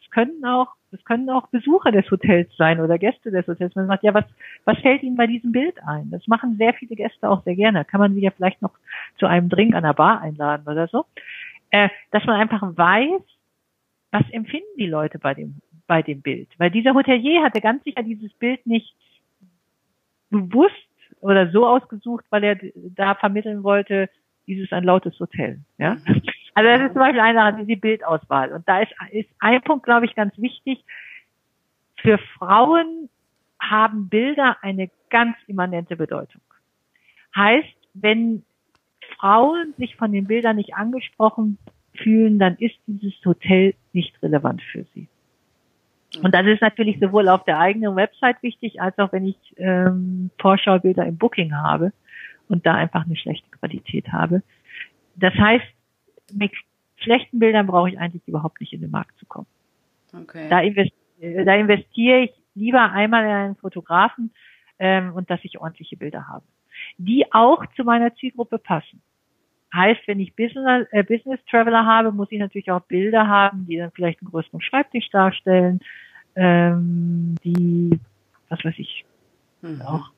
es 0.00 0.08
können 0.12 0.44
auch, 0.44 0.68
es 0.92 1.04
können 1.04 1.28
auch 1.30 1.48
Besucher 1.48 1.92
des 1.92 2.10
Hotels 2.10 2.50
sein 2.56 2.80
oder 2.80 2.98
Gäste 2.98 3.30
des 3.30 3.46
Hotels. 3.46 3.74
Man 3.74 3.86
sagt, 3.86 4.02
ja, 4.02 4.14
was, 4.14 4.24
was 4.64 4.78
fällt 4.78 5.02
Ihnen 5.02 5.16
bei 5.16 5.26
diesem 5.26 5.52
Bild 5.52 5.76
ein? 5.86 6.10
Das 6.10 6.26
machen 6.26 6.56
sehr 6.56 6.74
viele 6.74 6.96
Gäste 6.96 7.28
auch 7.28 7.42
sehr 7.44 7.56
gerne. 7.56 7.84
Kann 7.84 8.00
man 8.00 8.14
sie 8.14 8.20
ja 8.20 8.30
vielleicht 8.30 8.62
noch 8.62 8.72
zu 9.18 9.26
einem 9.26 9.48
Drink 9.48 9.74
an 9.74 9.82
der 9.82 9.92
Bar 9.92 10.20
einladen 10.20 10.66
oder 10.66 10.88
so. 10.88 11.04
Äh, 11.70 11.88
dass 12.10 12.24
man 12.24 12.40
einfach 12.40 12.62
weiß, 12.62 13.20
was 14.10 14.30
empfinden 14.30 14.66
die 14.78 14.86
Leute 14.86 15.18
bei 15.18 15.34
dem 15.34 15.60
bei 15.88 16.02
dem 16.02 16.20
Bild. 16.22 16.48
Weil 16.58 16.70
dieser 16.70 16.94
Hotelier 16.94 17.42
hatte 17.42 17.60
ganz 17.60 17.82
sicher 17.82 18.04
dieses 18.04 18.32
Bild 18.34 18.64
nicht 18.66 18.94
bewusst 20.30 20.74
oder 21.20 21.50
so 21.50 21.66
ausgesucht, 21.66 22.24
weil 22.30 22.44
er 22.44 22.58
da 22.74 23.16
vermitteln 23.16 23.64
wollte, 23.64 24.08
dieses 24.46 24.70
ein 24.70 24.84
lautes 24.84 25.18
Hotel. 25.18 25.60
Ja? 25.78 25.96
Also 26.58 26.70
das 26.70 26.80
ist 26.88 26.92
zum 26.92 27.02
Beispiel 27.02 27.20
eine 27.20 27.64
die 27.64 27.76
Bildauswahl. 27.76 28.52
Und 28.52 28.68
da 28.68 28.80
ist, 28.80 28.92
ist 29.12 29.28
ein 29.38 29.62
Punkt, 29.62 29.84
glaube 29.84 30.06
ich, 30.06 30.16
ganz 30.16 30.36
wichtig. 30.38 30.84
Für 32.02 32.18
Frauen 32.36 33.08
haben 33.60 34.08
Bilder 34.08 34.56
eine 34.60 34.90
ganz 35.08 35.36
immanente 35.46 35.94
Bedeutung. 35.94 36.40
Heißt, 37.36 37.76
wenn 37.94 38.42
Frauen 39.20 39.72
sich 39.78 39.94
von 39.94 40.10
den 40.10 40.26
Bildern 40.26 40.56
nicht 40.56 40.74
angesprochen 40.74 41.58
fühlen, 41.94 42.40
dann 42.40 42.56
ist 42.56 42.74
dieses 42.88 43.24
Hotel 43.24 43.74
nicht 43.92 44.20
relevant 44.20 44.60
für 44.60 44.84
sie. 44.94 45.06
Und 46.24 46.34
das 46.34 46.44
ist 46.44 46.60
natürlich 46.60 46.98
sowohl 46.98 47.28
auf 47.28 47.44
der 47.44 47.60
eigenen 47.60 47.94
Website 47.94 48.42
wichtig, 48.42 48.82
als 48.82 48.98
auch 48.98 49.12
wenn 49.12 49.26
ich 49.26 49.36
ähm, 49.58 50.30
Vorschaubilder 50.40 51.06
im 51.06 51.18
Booking 51.18 51.54
habe 51.54 51.92
und 52.48 52.66
da 52.66 52.74
einfach 52.74 53.04
eine 53.04 53.14
schlechte 53.14 53.48
Qualität 53.50 54.08
habe. 54.08 54.42
Das 55.14 55.34
heißt, 55.34 55.77
mit 56.32 56.52
schlechten 56.96 57.38
Bildern 57.38 57.66
brauche 57.66 57.90
ich 57.90 57.98
eigentlich 57.98 58.26
überhaupt 58.26 58.60
nicht 58.60 58.72
in 58.72 58.80
den 58.80 58.90
Markt 58.90 59.18
zu 59.18 59.26
kommen. 59.26 59.46
Okay. 60.12 60.48
Da, 60.48 60.60
invest 60.60 60.92
äh, 61.20 61.44
da 61.44 61.54
investiere 61.54 62.24
ich 62.24 62.32
lieber 62.54 62.90
einmal 62.90 63.24
in 63.24 63.30
einen 63.30 63.56
Fotografen 63.56 64.32
ähm, 64.78 65.12
und 65.14 65.30
dass 65.30 65.40
ich 65.42 65.60
ordentliche 65.60 65.96
Bilder 65.96 66.26
habe, 66.28 66.44
die 66.96 67.32
auch 67.32 67.64
zu 67.76 67.84
meiner 67.84 68.14
Zielgruppe 68.16 68.58
passen. 68.58 69.02
Heißt, 69.74 70.00
wenn 70.06 70.18
ich 70.18 70.34
Business, 70.34 70.88
äh, 70.92 71.02
Business 71.02 71.40
Traveler 71.50 71.84
habe, 71.84 72.10
muss 72.10 72.32
ich 72.32 72.38
natürlich 72.38 72.70
auch 72.70 72.80
Bilder 72.80 73.26
haben, 73.26 73.66
die 73.66 73.76
dann 73.76 73.90
vielleicht 73.90 74.20
einen 74.22 74.30
größeren 74.30 74.62
Schreibtisch 74.62 75.10
darstellen, 75.10 75.80
ähm, 76.36 77.34
die, 77.44 77.98
was 78.48 78.64
weiß 78.64 78.74
ich, 78.78 79.04
mhm. 79.60 79.82
auch, 79.82 80.10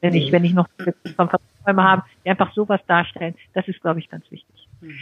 wenn 0.00 0.14
ich, 0.14 0.30
wenn 0.30 0.44
ich 0.44 0.52
noch 0.52 0.68
Konferenzräume 1.16 1.82
habe, 1.82 2.04
die 2.24 2.30
einfach 2.30 2.52
sowas 2.52 2.80
darstellen, 2.86 3.34
das 3.54 3.66
ist, 3.66 3.80
glaube 3.80 4.00
ich, 4.00 4.08
ganz 4.10 4.30
wichtig. 4.30 4.68
Mhm. 4.80 4.92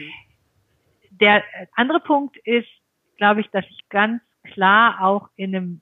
Der 1.20 1.42
andere 1.74 2.00
Punkt 2.00 2.36
ist, 2.38 2.68
glaube 3.16 3.40
ich, 3.40 3.48
dass 3.48 3.64
ich 3.70 3.88
ganz 3.88 4.22
klar 4.42 5.02
auch 5.02 5.28
in 5.36 5.54
einem 5.54 5.80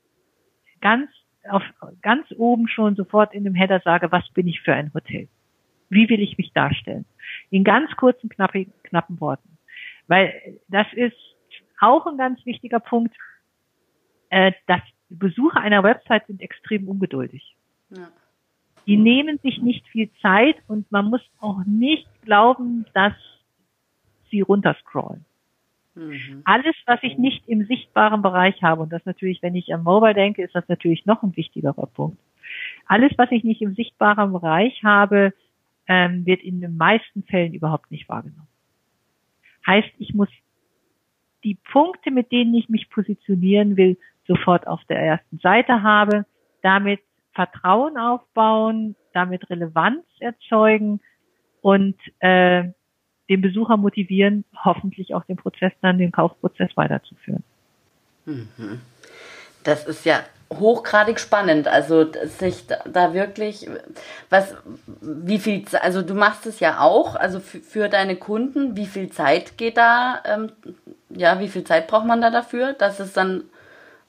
ganz 0.81 1.11
auf 1.49 1.63
ganz 2.01 2.27
oben 2.37 2.69
schon 2.69 2.97
sofort 2.97 3.35
in 3.35 3.45
dem 3.45 3.55
Header 3.55 3.81
sage, 3.81 4.11
was 4.11 4.27
bin 4.31 4.49
ich 4.49 4.61
für 4.63 4.73
ein 4.73 4.93
Hotel? 4.95 5.29
Wie 5.91 6.09
will 6.09 6.21
ich 6.21 6.39
mich 6.39 6.53
darstellen? 6.53 7.05
In 7.51 7.65
ganz 7.65 7.91
kurzen, 7.97 8.29
knappen, 8.31 8.73
knappen 8.85 9.21
Worten. 9.21 9.59
Weil 10.07 10.59
das 10.69 10.87
ist 10.95 11.17
auch 11.81 12.07
ein 12.07 12.17
ganz 12.17 12.45
wichtiger 12.47 12.81
Punkt, 12.81 13.15
äh, 14.31 14.53
dass 14.67 14.81
Besucher 15.11 15.61
einer 15.61 15.83
Website 15.83 16.27
sind 16.27 16.41
extrem 16.41 16.89
ungeduldig. 16.89 17.57
Ja. 17.91 18.09
Die 18.87 18.97
nehmen 18.97 19.39
sich 19.39 19.61
nicht 19.61 19.87
viel 19.89 20.11
Zeit 20.21 20.57
und 20.67 20.91
man 20.91 21.07
muss 21.07 21.23
auch 21.41 21.63
nicht 21.67 22.07
glauben, 22.23 22.87
dass 22.95 23.15
sie 24.35 24.41
runterscrollen. 24.41 25.25
Mhm. 25.95 26.43
Alles, 26.45 26.75
was 26.87 26.99
ich 27.03 27.17
nicht 27.19 27.49
im 27.49 27.67
sichtbaren 27.67 28.21
Bereich 28.21 28.61
habe, 28.63 28.83
und 28.83 28.93
das 28.93 29.05
natürlich, 29.07 29.43
wenn 29.43 29.55
ich 29.55 29.73
an 29.73 29.85
Mobile 29.85 30.15
denke, 30.15 30.43
ist 30.43 30.55
das 30.55 30.69
natürlich 30.69 31.07
noch 31.07 31.23
ein 31.23 31.37
wichtigerer 31.37 31.87
Punkt. 31.87 32.19
Alles, 32.87 33.13
was 33.17 33.31
ich 33.31 33.45
nicht 33.45 33.63
im 33.63 33.75
sichtbaren 33.75 34.33
Bereich 34.33 34.83
habe, 34.83 35.33
ähm, 35.87 36.27
wird 36.27 36.43
in 36.43 36.61
den 36.61 36.77
meisten 36.77 37.23
Fällen 37.23 37.55
überhaupt 37.55 37.91
nicht 37.91 38.09
wahrgenommen. 38.09 38.49
Heißt, 39.67 39.91
ich 39.99 40.15
muss 40.15 40.29
die 41.45 41.59
Punkte, 41.71 42.11
mit 42.11 42.33
denen 42.33 42.55
ich 42.55 42.69
mich 42.69 42.91
positionieren 42.91 43.77
will, 43.77 43.97
sofort 44.27 44.67
auf 44.67 44.83
der 44.89 44.99
ersten 44.99 45.39
Seite 45.39 45.83
habe, 45.83 46.27
damit 46.63 47.01
Vertrauen 47.35 47.99
aufbauen, 47.99 48.97
damit 49.13 49.49
Relevanz 49.49 50.05
erzeugen 50.19 51.01
und 51.61 51.97
äh, 52.19 52.65
den 53.29 53.41
Besucher 53.41 53.77
motivieren, 53.77 54.45
hoffentlich 54.65 55.15
auch 55.15 55.25
den 55.25 55.37
Prozess 55.37 55.73
dann, 55.81 55.99
den 55.99 56.13
Kaufprozess 56.13 56.71
weiterzuführen. 56.77 57.43
Mhm. 58.27 58.81
Das 59.63 59.87
ist 59.87 60.05
ja 60.05 60.21
hochgradig 60.53 61.19
spannend. 61.21 61.69
Also 61.69 62.07
sich 62.25 62.67
da 62.67 63.15
wirklich, 63.15 63.69
was, 64.31 64.55
wie 65.01 65.39
viel, 65.39 65.65
also 65.81 66.03
du 66.03 66.15
machst 66.15 66.47
es 66.47 66.61
ja 66.61 66.81
auch, 66.81 67.17
also 67.17 67.41
für, 67.41 67.89
deine 67.89 68.17
Kunden, 68.17 68.77
wie 68.77 68.87
viel 68.87 69.11
Zeit 69.11 69.57
geht 69.57 69.77
da, 69.77 70.23
ähm, 70.25 70.53
ja, 71.11 71.41
wie 71.41 71.49
viel 71.49 71.65
Zeit 71.65 71.87
braucht 71.87 72.07
man 72.07 72.21
da 72.21 72.31
dafür, 72.31 72.73
dass 72.75 73.01
es 73.01 73.13
dann 73.13 73.45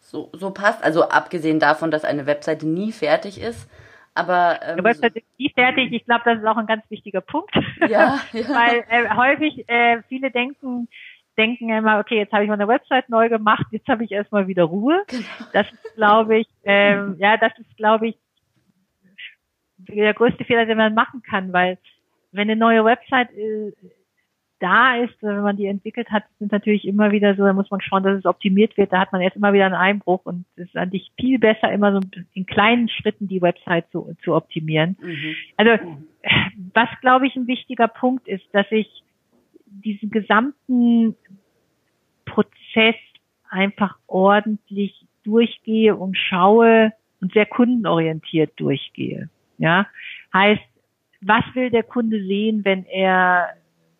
so, 0.02 0.30
so 0.34 0.52
passt? 0.52 0.84
Also 0.84 1.10
abgesehen 1.10 1.60
davon, 1.60 1.92
dass 1.92 2.04
eine 2.04 2.26
Webseite 2.26 2.68
nie 2.68 2.92
fertig 2.92 3.40
ist, 3.42 3.68
aber 4.16 4.60
ähm, 4.64 4.78
die 4.78 4.84
Webseite 4.84 5.20
ist 5.20 5.40
nie 5.40 5.50
fertig. 5.50 5.92
Ich 5.92 6.06
glaube, 6.06 6.22
das 6.26 6.40
ist 6.40 6.46
auch 6.46 6.58
ein 6.58 6.68
ganz 6.68 6.90
wichtiger 6.90 7.22
Punkt, 7.22 7.54
ja, 7.82 7.88
ja. 7.88 8.20
weil 8.34 8.84
äh, 8.90 9.10
häufig 9.14 9.68
äh, 9.68 10.02
viele 10.08 10.32
denken, 10.32 10.88
denken 11.38 11.70
immer, 11.70 12.00
okay, 12.00 12.18
jetzt 12.18 12.32
habe 12.32 12.44
ich 12.44 12.50
meine 12.50 12.68
Website 12.68 13.10
neu 13.10 13.28
gemacht, 13.28 13.66
jetzt 13.72 13.88
habe 13.90 14.06
ich 14.06 14.12
erstmal 14.12 14.48
wieder 14.48 14.64
Ruhe. 14.64 15.04
Genau. 15.08 15.24
Das 15.52 15.68
ist, 15.72 15.96
glaube 15.96 16.40
ich, 16.40 16.48
ähm, 16.64 17.18
ja, 17.20 17.36
das 17.38 17.52
ist, 17.60 17.76
glaube 17.76 18.08
ich, 18.08 18.18
der 19.78 20.14
größte 20.14 20.46
Fehler, 20.46 20.66
den 20.66 20.78
man 20.78 20.94
machen 20.94 21.22
kann, 21.22 21.52
weil 21.52 21.78
wenn 22.32 22.50
eine 22.50 22.56
neue 22.56 22.84
Website 22.86 23.32
äh, 23.32 23.74
da 24.66 24.96
ist, 24.96 25.14
wenn 25.22 25.42
man 25.42 25.58
die 25.58 25.68
entwickelt 25.68 26.10
hat, 26.10 26.24
sind 26.40 26.52
natürlich 26.52 26.86
immer 26.86 27.12
wieder 27.12 27.36
so, 27.36 27.44
da 27.44 27.54
muss 27.54 27.70
man 27.70 27.82
schauen, 27.82 28.02
dass 28.02 28.18
es 28.18 28.26
optimiert 28.26 28.76
wird, 28.78 28.92
da 28.92 29.00
hat 29.00 29.12
man 29.12 29.22
jetzt 29.22 29.36
immer 29.36 29.54
wieder 29.54 29.68
einen 29.68 29.76
Einbruch 29.76 30.22
und 30.24 30.46
es 30.56 30.66
ist 30.66 30.76
eigentlich 30.76 31.12
viel 31.20 31.38
besser, 31.38 31.72
immer 31.72 31.94
so 31.94 32.00
in 32.34 32.48
kleinen 32.48 32.90
Schritten 32.90 33.28
die 33.28 33.44
Website 33.44 33.86
zu, 33.92 34.16
zu 34.24 34.34
optimieren. 34.34 34.98
Mhm. 35.00 35.36
Also, 35.58 35.72
was 36.74 36.90
glaube 37.02 37.28
ich 37.28 37.36
ein 37.36 37.46
wichtiger 37.46 37.88
Punkt 37.88 38.28
ist, 38.28 38.44
dass 38.54 38.66
ich 38.72 39.04
diesen 39.68 40.10
gesamten 40.10 41.16
Prozess 42.26 42.96
einfach 43.48 44.00
ordentlich 44.08 45.06
durchgehe 45.24 45.96
und 45.96 46.18
schaue 46.18 46.92
und 47.22 47.34
sehr 47.34 47.46
kundenorientiert 47.46 48.60
durchgehe. 48.60 49.30
Ja, 49.60 49.86
heißt, 50.34 50.64
was 51.22 51.44
will 51.54 51.70
der 51.70 51.84
Kunde 51.84 52.24
sehen, 52.24 52.66
wenn 52.66 52.84
er 52.86 53.50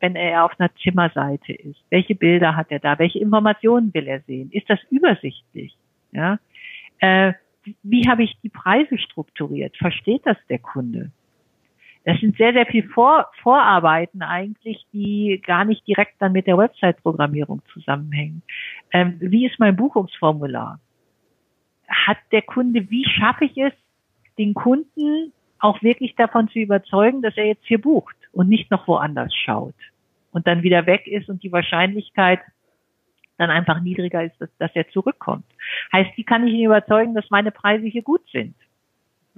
wenn 0.06 0.16
er 0.16 0.46
auf 0.46 0.52
einer 0.60 0.70
Zimmerseite 0.76 1.54
ist? 1.54 1.84
Welche 1.90 2.14
Bilder 2.14 2.56
hat 2.56 2.68
er 2.70 2.80
da? 2.80 3.00
Welche 3.00 3.18
Informationen 3.18 3.92
will 3.94 4.08
er 4.08 4.22
sehen? 4.22 4.52
Ist 4.52 4.70
das 4.70 4.80
übersichtlich? 4.92 5.76
Ja, 6.12 6.38
äh, 7.00 7.34
wie 7.82 8.08
habe 8.08 8.24
ich 8.24 8.38
die 8.44 8.50
Preise 8.50 9.00
strukturiert? 9.00 9.76
Versteht 9.78 10.22
das 10.26 10.38
der 10.48 10.60
Kunde? 10.60 11.12
Das 12.04 12.20
sind 12.20 12.38
sehr, 12.38 12.54
sehr 12.54 12.68
viel 12.68 12.88
Vor 12.90 13.26
Vorarbeiten 13.42 14.22
eigentlich, 14.22 14.86
die 14.94 15.42
gar 15.44 15.66
nicht 15.66 15.88
direkt 15.88 16.14
dann 16.20 16.34
mit 16.34 16.46
der 16.46 16.60
Website-Programmierung 16.60 17.64
zusammenhängen. 17.74 18.44
Ähm, 18.94 19.18
wie 19.20 19.48
ist 19.48 19.60
mein 19.60 19.76
Buchungsformular? 19.76 20.80
Hat 21.88 22.18
der 22.32 22.44
Kunde, 22.44 22.92
wie 22.92 23.06
schaffe 23.06 23.46
ich 23.46 23.58
es, 23.58 23.74
den 24.38 24.54
Kunden 24.54 25.34
auch 25.58 25.82
wirklich 25.82 26.14
davon 26.16 26.48
zu 26.50 26.60
überzeugen, 26.60 27.24
dass 27.24 27.36
er 27.38 27.48
jetzt 27.48 27.66
hier 27.66 27.82
bucht 27.82 28.16
und 28.34 28.50
nicht 28.50 28.70
noch 28.70 28.88
woanders 28.88 29.34
schaut 29.34 29.74
und 30.36 30.46
dann 30.48 30.64
wieder 30.64 30.86
weg 30.86 31.08
ist 31.08 31.30
und 31.30 31.44
die 31.44 31.52
Wahrscheinlichkeit 31.54 32.42
dann 33.38 33.50
einfach 33.50 33.80
niedriger 33.80 34.22
ist, 34.22 34.36
dass, 34.40 34.50
dass 34.58 34.72
er 34.74 34.88
zurückkommt. 34.90 35.46
Heißt, 35.94 36.12
wie 36.18 36.26
kann 36.26 36.46
ich 36.46 36.54
ihn 36.54 36.66
überzeugen, 36.66 37.16
dass 37.16 37.30
meine 37.30 37.52
Preise 37.52 37.86
hier 37.86 38.02
gut 38.02 38.22
sind? 38.34 38.54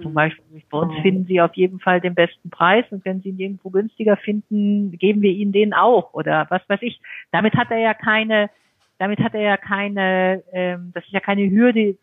Zum 0.01 0.11
mhm. 0.11 0.15
Beispiel 0.15 0.63
bei 0.71 0.77
uns 0.79 0.99
finden 1.03 1.25
Sie 1.25 1.39
auf 1.39 1.55
jeden 1.55 1.79
Fall 1.79 2.01
den 2.01 2.15
besten 2.15 2.49
Preis 2.49 2.83
und 2.89 3.05
wenn 3.05 3.21
Sie 3.21 3.29
ihn 3.29 3.39
irgendwo 3.39 3.69
günstiger 3.69 4.17
finden, 4.17 4.91
geben 4.97 5.21
wir 5.21 5.31
Ihnen 5.31 5.51
den 5.51 5.75
auch 5.75 6.15
oder 6.15 6.47
was 6.49 6.67
weiß 6.67 6.81
ich. 6.81 6.99
Damit 7.31 7.53
hat 7.53 7.69
er 7.69 7.79
ja 7.79 7.93
keine, 7.93 8.49
damit 8.97 9.19
hat 9.19 9.35
er 9.35 9.41
ja 9.41 9.57
keine, 9.57 10.43
ähm, 10.51 10.91
das 10.95 11.05
ist 11.05 11.13
ja 11.13 11.19
keine 11.19 11.47
Hürde 11.47 11.95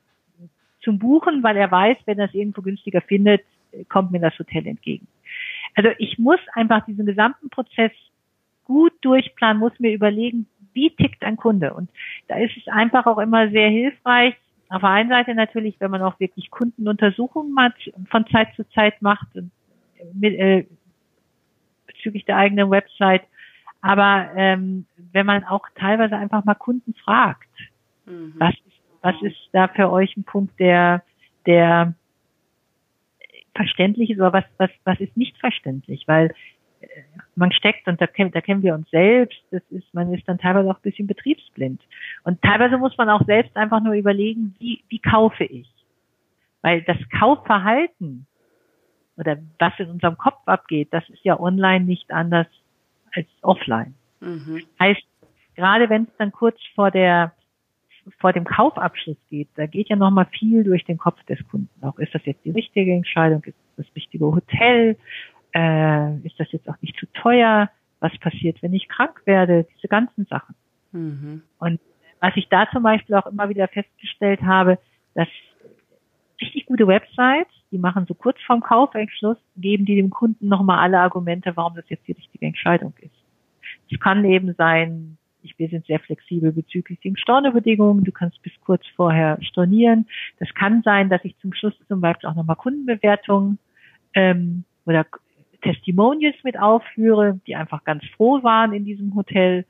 zum 0.83 1.01
Buchen, 1.01 1.43
weil 1.43 1.57
er 1.57 1.71
weiß, 1.71 1.97
wenn 2.07 2.21
er 2.21 2.27
es 2.27 2.35
irgendwo 2.35 2.63
günstiger 2.63 3.01
findet, 3.01 3.43
kommt 3.89 4.13
mir 4.13 4.21
das 4.21 4.39
Hotel 4.39 4.69
entgegen. 4.69 5.09
Also 5.75 5.91
ich 5.99 6.17
muss 6.17 6.39
einfach 6.53 6.87
diesen 6.87 7.07
gesamten 7.07 7.51
Prozess 7.51 7.91
gut 8.65 8.93
durchplanen, 9.03 9.61
muss 9.61 9.79
mir 9.79 9.93
überlegen, 9.93 10.47
wie 10.73 10.91
tickt 10.91 11.23
ein 11.25 11.37
Kunde. 11.37 11.75
Und 11.75 11.91
da 12.29 12.37
ist 12.37 12.57
es 12.57 12.67
einfach 12.69 13.07
auch 13.07 13.19
immer 13.19 13.49
sehr 13.51 13.69
hilfreich, 13.69 14.35
auf 14.71 14.81
der 14.81 14.91
einen 14.91 15.11
Seite 15.11 15.35
natürlich, 15.35 15.77
wenn 15.79 15.91
man 15.91 16.03
auch 16.03 16.19
wirklich 16.19 16.51
Kundenuntersuchungen 16.51 17.57
hat, 17.61 17.75
von 18.11 18.27
Zeit 18.29 18.55
zu 18.57 18.69
Zeit 18.71 19.01
macht, 19.03 19.29
mit, 20.13 20.35
äh, 20.35 20.67
bezüglich 21.87 22.25
der 22.25 22.39
eigenen 22.39 22.71
Website, 22.71 23.23
aber 23.81 24.31
ähm, 24.35 24.87
wenn 25.13 25.27
man 25.27 25.45
auch 25.45 25.69
teilweise 25.75 26.17
einfach 26.17 26.45
mal 26.45 26.55
Kunden 26.55 26.95
fragt, 26.95 27.49
mhm. 28.07 28.33
was, 28.39 28.55
was 29.03 29.15
ist 29.23 29.37
da 29.53 29.69
für 29.69 29.91
euch 29.91 30.17
ein 30.17 30.25
Punkt, 30.25 30.59
der, 30.59 31.05
der 31.47 31.95
verständlich 33.55 34.11
ist, 34.11 34.19
oder 34.19 34.33
was, 34.33 34.45
was, 34.57 34.71
was 34.85 34.99
ist 35.01 35.17
nicht 35.17 35.37
verständlich, 35.39 36.05
weil 36.07 36.35
man 37.37 37.53
steckt 37.53 37.87
und 37.89 38.01
da 38.01 38.07
kennen, 38.07 38.31
da 38.33 38.41
kennen 38.41 38.63
wir 38.63 38.75
uns 38.75 38.89
selbst, 38.91 39.39
das 39.51 39.63
ist, 39.71 39.93
man 39.95 40.13
ist 40.13 40.27
dann 40.29 40.39
teilweise 40.39 40.71
auch 40.71 40.77
ein 40.77 40.83
bisschen 40.83 41.07
betriebsblind. 41.07 41.81
Und 42.23 42.41
teilweise 42.43 42.79
muss 42.79 42.97
man 42.97 43.11
auch 43.11 43.25
selbst 43.27 43.57
einfach 43.57 43.83
nur 43.83 43.95
überlegen, 43.95 44.55
wie, 44.59 44.83
wie 44.89 45.01
kaufe 45.01 45.45
ich? 45.45 45.69
Weil 46.63 46.83
das 46.83 46.97
Kaufverhalten 47.19 48.27
oder 49.17 49.37
was 49.59 49.73
in 49.79 49.91
unserem 49.91 50.17
Kopf 50.17 50.41
abgeht, 50.47 50.89
das 50.93 51.09
ist 51.09 51.25
ja 51.25 51.39
online 51.39 51.85
nicht 51.85 52.11
anders 52.11 52.47
als 53.15 53.29
offline. 53.43 53.95
Mhm. 54.21 54.63
Heißt, 54.81 55.03
gerade 55.57 55.89
wenn 55.91 56.05
es 56.05 56.17
dann 56.19 56.33
kurz 56.33 56.59
vor 56.75 56.91
der 56.91 57.33
vor 58.19 58.33
dem 58.33 58.45
Kaufabschluss 58.45 59.17
geht, 59.31 59.49
da 59.55 59.67
geht 59.67 59.89
ja 59.89 59.97
nochmal 59.97 60.27
viel 60.27 60.63
durch 60.63 60.85
den 60.85 60.99
Kopf 60.99 61.23
des 61.25 61.39
Kunden. 61.49 61.71
Auch 61.83 61.99
ist 61.99 62.15
das 62.15 62.25
jetzt 62.27 62.45
die 62.45 62.51
richtige 62.51 62.93
Entscheidung, 62.93 63.43
ist 63.45 63.57
das 63.77 63.87
richtige 63.97 64.27
Hotel, 64.27 64.99
äh, 65.55 66.17
ist 66.19 66.39
das 66.39 66.51
jetzt 66.53 66.69
auch 66.69 66.81
nicht 66.81 66.99
zu 66.99 67.07
teuer? 67.13 67.71
Was 68.01 68.17
passiert, 68.19 68.63
wenn 68.63 68.75
ich 68.75 68.89
krank 68.89 69.23
werde? 69.25 69.67
Diese 69.77 69.89
ganzen 69.89 70.27
Sachen. 70.27 70.55
Mhm. 70.93 71.43
Und 71.59 71.81
was 72.21 72.33
ich 72.37 72.49
da 72.49 72.69
zum 72.71 72.83
Beispiel 72.83 73.15
auch 73.17 73.27
immer 73.27 73.49
wieder 73.49 73.69
festgestellt 73.69 74.43
habe, 74.43 74.79
dass 75.15 75.29
richtig 76.41 76.67
gute 76.67 76.87
Websites, 76.87 77.53
die 77.71 77.79
machen 77.79 78.07
so 78.07 78.15
kurz 78.15 78.41
vorm 78.47 78.61
Kaufentschluss, 78.61 79.39
geben 79.57 79.85
die 79.85 79.97
dem 79.97 80.11
Kunden 80.11 80.49
nochmal 80.49 80.79
alle 80.79 81.01
Argumente, 81.01 81.57
warum 81.57 81.75
das 81.75 81.89
jetzt 81.89 82.07
die 82.07 82.13
richtige 82.13 82.47
Entscheidung 82.47 82.95
ist. 83.01 83.15
Es 83.91 84.01
kann 84.01 84.25
eben 84.25 84.55
sein, 84.55 85.19
ich, 85.43 85.59
wir 85.59 85.69
sind 85.69 85.87
sehr 85.87 86.01
flexibel 86.01 86.53
bezüglich 86.53 87.01
den 87.01 87.17
Stornobedingungen. 87.17 88.05
Du 88.05 88.13
kannst 88.13 88.43
bis 88.43 88.53
kurz 88.65 88.83
vorher 88.97 89.39
stornieren. 89.43 90.07
Das 90.39 90.53
kann 90.55 90.83
sein, 90.83 91.11
dass 91.11 91.25
ich 91.25 91.37
zum 91.39 91.53
Schluss 91.53 91.75
zum 91.89 92.01
Beispiel 92.01 92.29
auch 92.29 92.35
nochmal 92.35 92.57
Kundenbewertungen 92.57 93.59
ähm, 94.15 94.65
oder 94.87 95.05
Testimonials 95.65 96.37
mit 96.45 96.59
aufführe, 96.59 97.41
die 97.47 97.57
einfach 97.57 97.85
ganz 97.85 98.05
froh 98.17 98.43
waren 98.43 98.73
in 98.73 98.85
diesem 98.85 99.15
Hotel. 99.15 99.65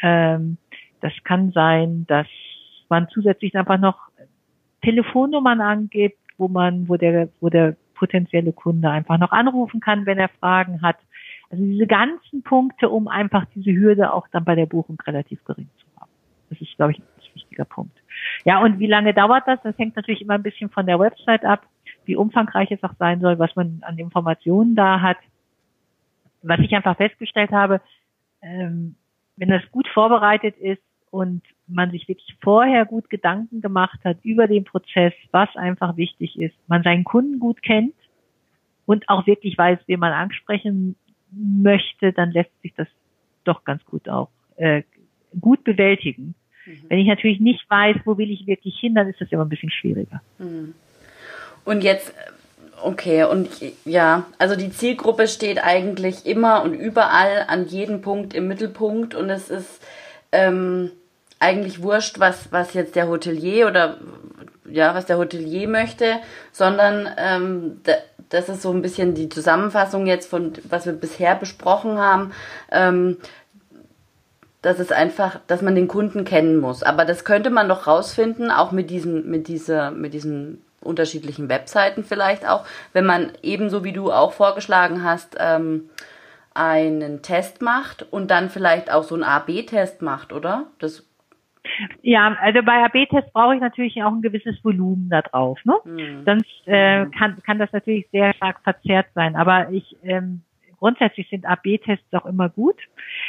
Ähm, 0.00 0.56
das 1.00 1.12
kann 1.24 1.50
sein, 1.50 2.06
dass 2.06 2.28
man 2.88 3.08
zusätzlich 3.08 3.56
einfach 3.56 3.78
noch 3.78 3.98
Telefonnummern 4.82 5.60
angibt, 5.60 6.18
wo 6.38 6.48
man, 6.48 6.88
wo 6.88 6.96
der, 6.96 7.28
wo 7.40 7.48
der 7.48 7.76
potenzielle 7.94 8.52
Kunde 8.52 8.88
einfach 8.88 9.18
noch 9.18 9.32
anrufen 9.32 9.80
kann, 9.80 10.06
wenn 10.06 10.18
er 10.18 10.28
Fragen 10.28 10.80
hat. 10.80 10.96
Also 11.50 11.64
diese 11.64 11.86
ganzen 11.86 12.42
Punkte, 12.42 12.88
um 12.88 13.08
einfach 13.08 13.44
diese 13.54 13.72
Hürde 13.72 14.12
auch 14.12 14.28
dann 14.28 14.44
bei 14.44 14.54
der 14.54 14.66
Buchung 14.66 14.98
relativ 15.06 15.44
gering 15.44 15.68
zu 15.78 16.00
haben. 16.00 16.10
Das 16.50 16.60
ist, 16.60 16.76
glaube 16.76 16.92
ich, 16.92 16.98
ein 17.00 17.34
wichtiger 17.34 17.64
Punkt. 17.64 17.96
Ja, 18.44 18.62
und 18.62 18.78
wie 18.78 18.86
lange 18.86 19.12
dauert 19.12 19.46
das? 19.46 19.60
Das 19.62 19.76
hängt 19.76 19.96
natürlich 19.96 20.22
immer 20.22 20.34
ein 20.34 20.42
bisschen 20.42 20.70
von 20.70 20.86
der 20.86 21.00
Website 21.00 21.44
ab, 21.44 21.66
wie 22.04 22.16
umfangreich 22.16 22.70
es 22.70 22.82
auch 22.82 22.94
sein 22.98 23.20
soll, 23.20 23.38
was 23.38 23.54
man 23.56 23.82
an 23.82 23.98
Informationen 23.98 24.74
da 24.74 25.00
hat 25.00 25.18
was 26.42 26.60
ich 26.60 26.72
einfach 26.74 26.96
festgestellt 26.96 27.50
habe, 27.50 27.80
ähm, 28.42 28.96
wenn 29.36 29.48
das 29.48 29.62
gut 29.70 29.88
vorbereitet 29.88 30.56
ist 30.58 30.82
und 31.10 31.42
man 31.66 31.90
sich 31.90 32.08
wirklich 32.08 32.36
vorher 32.40 32.84
gut 32.84 33.08
Gedanken 33.10 33.60
gemacht 33.60 34.00
hat 34.04 34.18
über 34.22 34.46
den 34.46 34.64
Prozess, 34.64 35.12
was 35.30 35.48
einfach 35.56 35.96
wichtig 35.96 36.38
ist, 36.38 36.54
man 36.68 36.82
seinen 36.82 37.04
Kunden 37.04 37.38
gut 37.38 37.62
kennt 37.62 37.94
und 38.86 39.08
auch 39.08 39.26
wirklich 39.26 39.56
weiß, 39.56 39.78
wen 39.86 40.00
man 40.00 40.12
ansprechen 40.12 40.96
möchte, 41.30 42.12
dann 42.12 42.30
lässt 42.30 42.50
sich 42.62 42.74
das 42.76 42.88
doch 43.44 43.64
ganz 43.64 43.84
gut 43.84 44.08
auch 44.08 44.28
äh, 44.56 44.82
gut 45.40 45.64
bewältigen. 45.64 46.34
Mhm. 46.66 46.82
Wenn 46.88 46.98
ich 46.98 47.08
natürlich 47.08 47.40
nicht 47.40 47.68
weiß, 47.68 47.96
wo 48.04 48.18
will 48.18 48.30
ich 48.30 48.46
wirklich 48.46 48.78
hin, 48.78 48.94
dann 48.94 49.08
ist 49.08 49.20
das 49.20 49.32
immer 49.32 49.44
ein 49.44 49.48
bisschen 49.48 49.70
schwieriger. 49.70 50.20
Mhm. 50.38 50.74
Und 51.64 51.82
jetzt 51.82 52.14
Okay, 52.80 53.24
und 53.24 53.48
ja, 53.84 54.26
also 54.38 54.56
die 54.56 54.72
Zielgruppe 54.72 55.28
steht 55.28 55.62
eigentlich 55.62 56.26
immer 56.26 56.62
und 56.62 56.74
überall 56.74 57.44
an 57.48 57.66
jedem 57.66 58.02
Punkt 58.02 58.34
im 58.34 58.48
Mittelpunkt 58.48 59.14
und 59.14 59.30
es 59.30 59.50
ist, 59.50 59.80
ähm, 60.32 60.90
eigentlich 61.42 61.82
wurscht, 61.82 62.20
was, 62.20 62.52
was 62.52 62.72
jetzt 62.72 62.94
der 62.94 63.08
Hotelier 63.08 63.66
oder 63.66 63.98
ja, 64.64 64.94
was 64.94 65.06
der 65.06 65.18
Hotelier 65.18 65.68
möchte, 65.68 66.20
sondern 66.52 67.08
ähm, 67.18 67.80
das 68.28 68.48
ist 68.48 68.62
so 68.62 68.70
ein 68.70 68.80
bisschen 68.80 69.14
die 69.14 69.28
Zusammenfassung 69.28 70.06
jetzt 70.06 70.30
von, 70.30 70.52
was 70.68 70.86
wir 70.86 70.92
bisher 70.92 71.34
besprochen 71.34 71.98
haben. 71.98 72.32
Ähm, 72.70 73.18
dass 74.62 74.78
es 74.78 74.92
einfach, 74.92 75.40
dass 75.48 75.60
man 75.60 75.74
den 75.74 75.88
Kunden 75.88 76.24
kennen 76.24 76.58
muss. 76.58 76.84
Aber 76.84 77.04
das 77.04 77.24
könnte 77.24 77.50
man 77.50 77.68
doch 77.68 77.88
rausfinden, 77.88 78.52
auch 78.52 78.70
mit 78.70 78.90
diesen, 78.90 79.28
mit 79.28 79.48
dieser, 79.48 79.90
mit 79.90 80.14
diesen 80.14 80.62
unterschiedlichen 80.82 81.48
Webseiten 81.48 82.04
vielleicht 82.04 82.48
auch, 82.48 82.64
wenn 82.92 83.06
man 83.06 83.32
ebenso 83.42 83.84
wie 83.84 83.92
du 83.92 84.12
auch 84.12 84.32
vorgeschlagen 84.32 85.04
hast, 85.04 85.36
ähm, 85.38 85.90
einen 86.54 87.22
Test 87.22 87.62
macht 87.62 88.02
und 88.12 88.30
dann 88.30 88.50
vielleicht 88.50 88.92
auch 88.92 89.04
so 89.04 89.14
einen 89.14 89.24
A-B-Test 89.24 90.02
macht, 90.02 90.32
oder? 90.32 90.66
Das 90.78 91.08
ja, 92.02 92.36
also 92.40 92.62
bei 92.62 92.84
AB-Tests 92.84 93.32
brauche 93.32 93.54
ich 93.54 93.60
natürlich 93.60 94.02
auch 94.02 94.10
ein 94.10 94.22
gewisses 94.22 94.62
Volumen 94.64 95.08
da 95.08 95.22
drauf. 95.22 95.58
Ne? 95.64 95.74
Mhm. 95.84 96.24
Sonst 96.24 96.66
äh, 96.66 97.06
kann, 97.16 97.40
kann 97.44 97.58
das 97.58 97.72
natürlich 97.72 98.08
sehr 98.10 98.34
stark 98.34 98.60
verzerrt 98.64 99.06
sein. 99.14 99.36
Aber 99.36 99.70
ich 99.70 99.96
ähm, 100.02 100.42
grundsätzlich 100.82 101.28
sind 101.30 101.46
AB-Tests 101.46 102.12
auch 102.12 102.26
immer 102.26 102.48
gut. 102.48 102.76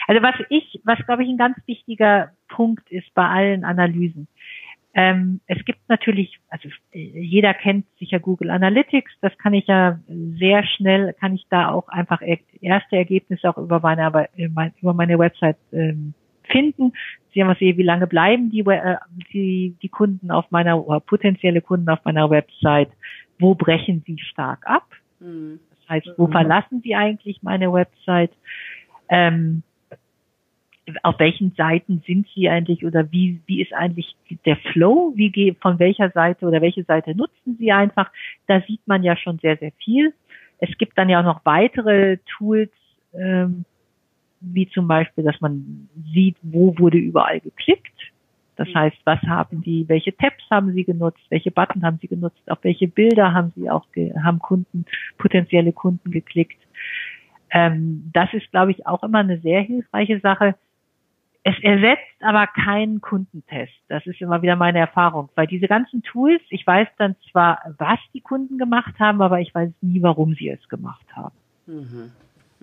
Also 0.08 0.24
was 0.24 0.34
ich, 0.50 0.82
was 0.84 0.98
glaube 1.06 1.24
ich 1.24 1.30
ein 1.30 1.38
ganz 1.38 1.56
wichtiger 1.68 2.32
Punkt 2.48 2.92
ist 2.92 3.14
bei 3.14 3.28
allen 3.28 3.64
Analysen. 3.64 4.28
Ähm, 4.96 5.42
es 5.48 5.64
gibt 5.66 5.80
natürlich, 5.90 6.40
also 6.50 6.70
jeder 6.92 7.54
kennt 7.56 7.86
sicher 7.98 8.20
Google 8.20 8.52
Analytics, 8.52 9.12
das 9.22 9.36
kann 9.40 9.56
ich 9.56 9.66
ja 9.66 10.00
sehr 10.08 10.64
schnell, 10.64 11.14
kann 11.14 11.34
ich 11.34 11.46
da 11.50 11.70
auch 11.70 11.88
einfach 11.88 12.22
erste 12.22 12.96
Ergebnisse 12.96 13.50
auch 13.50 13.58
über 13.58 13.80
meine, 13.80 14.30
über 14.80 14.94
meine 14.94 15.18
Website 15.18 15.58
ähm, 15.72 16.14
finden. 16.44 16.94
Sie 17.34 17.44
haben 17.44 17.56
sehen, 17.58 17.78
wie 17.78 17.84
lange 17.84 18.06
bleiben 18.06 18.52
die, 18.52 18.60
äh, 18.60 18.98
die, 19.34 19.76
die 19.82 19.90
Kunden 19.90 20.30
auf 20.30 20.52
meiner, 20.52 20.86
oder 20.86 21.00
potenzielle 21.00 21.62
Kunden 21.62 21.90
auf 21.90 22.06
meiner 22.06 22.30
Website, 22.30 22.90
wo 23.40 23.56
brechen 23.56 24.04
sie 24.06 24.20
stark 24.20 24.68
ab? 24.68 24.86
Mhm. 25.20 25.60
Das 25.72 25.90
heißt, 25.90 26.14
wo 26.18 26.28
mhm. 26.28 26.32
verlassen 26.32 26.82
sie 26.84 26.94
eigentlich 26.94 27.42
meine 27.42 27.74
Website? 27.74 28.32
Ähm, 29.10 29.64
auf 31.04 31.20
welchen 31.20 31.54
Seiten 31.56 32.04
sind 32.06 32.28
sie 32.36 32.50
eigentlich 32.50 32.86
oder 32.86 33.12
wie, 33.12 33.40
wie 33.46 33.62
ist 33.62 33.74
eigentlich 33.74 34.16
der 34.46 34.58
Flow? 34.58 35.14
Wie 35.16 35.32
geht, 35.32 35.60
von 35.60 35.80
welcher 35.80 36.10
Seite 36.12 36.46
oder 36.46 36.62
welche 36.62 36.84
Seite 36.84 37.16
nutzen 37.16 37.56
sie 37.58 37.72
einfach? 37.72 38.12
Da 38.48 38.62
sieht 38.62 38.86
man 38.86 39.04
ja 39.04 39.18
schon 39.18 39.40
sehr, 39.40 39.58
sehr 39.58 39.72
viel. 39.84 40.14
Es 40.60 40.78
gibt 40.78 40.98
dann 40.98 41.10
ja 41.10 41.20
auch 41.20 41.26
noch 41.26 41.46
weitere 41.46 42.18
Tools, 42.38 42.72
ähm, 43.14 43.66
wie 44.40 44.70
zum 44.70 44.88
Beispiel, 44.88 45.24
dass 45.24 45.40
man 45.42 45.90
sieht, 46.14 46.36
wo 46.42 46.78
wurde 46.78 46.98
überall 46.98 47.40
geklickt. 47.40 47.92
Das 48.56 48.68
mhm. 48.68 48.76
heißt, 48.76 48.98
was 49.06 49.22
haben 49.22 49.62
die, 49.62 49.88
welche 49.88 50.16
Tabs 50.16 50.44
haben 50.52 50.74
sie 50.74 50.84
genutzt, 50.84 51.22
welche 51.30 51.52
Button 51.52 51.84
haben 51.84 51.98
sie 52.02 52.08
genutzt, 52.08 52.42
auf 52.48 52.60
welche 52.62 52.88
Bilder 52.88 53.34
haben 53.34 53.52
sie 53.56 53.70
auch, 53.70 53.86
haben 54.24 54.40
Kunden, 54.40 54.86
potenzielle 55.18 55.74
Kunden 55.74 56.12
geklickt. 56.12 56.58
Ähm, 57.52 58.10
das 58.14 58.34
ist, 58.34 58.50
glaube 58.52 58.72
ich, 58.72 58.86
auch 58.88 59.04
immer 59.04 59.20
eine 59.20 59.40
sehr 59.40 59.62
hilfreiche 59.62 60.20
Sache. 60.20 60.56
Es 61.46 61.56
ersetzt 61.62 62.02
aber 62.22 62.48
keinen 62.48 63.02
Kundentest. 63.02 63.74
Das 63.90 64.06
ist 64.06 64.22
immer 64.22 64.42
wieder 64.42 64.56
meine 64.56 64.80
Erfahrung, 64.80 65.30
weil 65.36 65.46
diese 65.48 65.68
ganzen 65.68 66.02
Tools, 66.02 66.42
ich 66.50 66.66
weiß 66.66 66.88
dann 66.98 67.16
zwar, 67.32 67.60
was 67.78 68.00
die 68.14 68.22
Kunden 68.22 68.58
gemacht 68.58 68.94
haben, 68.98 69.22
aber 69.22 69.42
ich 69.42 69.54
weiß 69.54 69.70
nie, 69.82 70.02
warum 70.02 70.36
sie 70.36 70.50
es 70.50 70.70
gemacht 70.70 71.06
haben. 71.14 71.36
Mhm. 71.68 72.12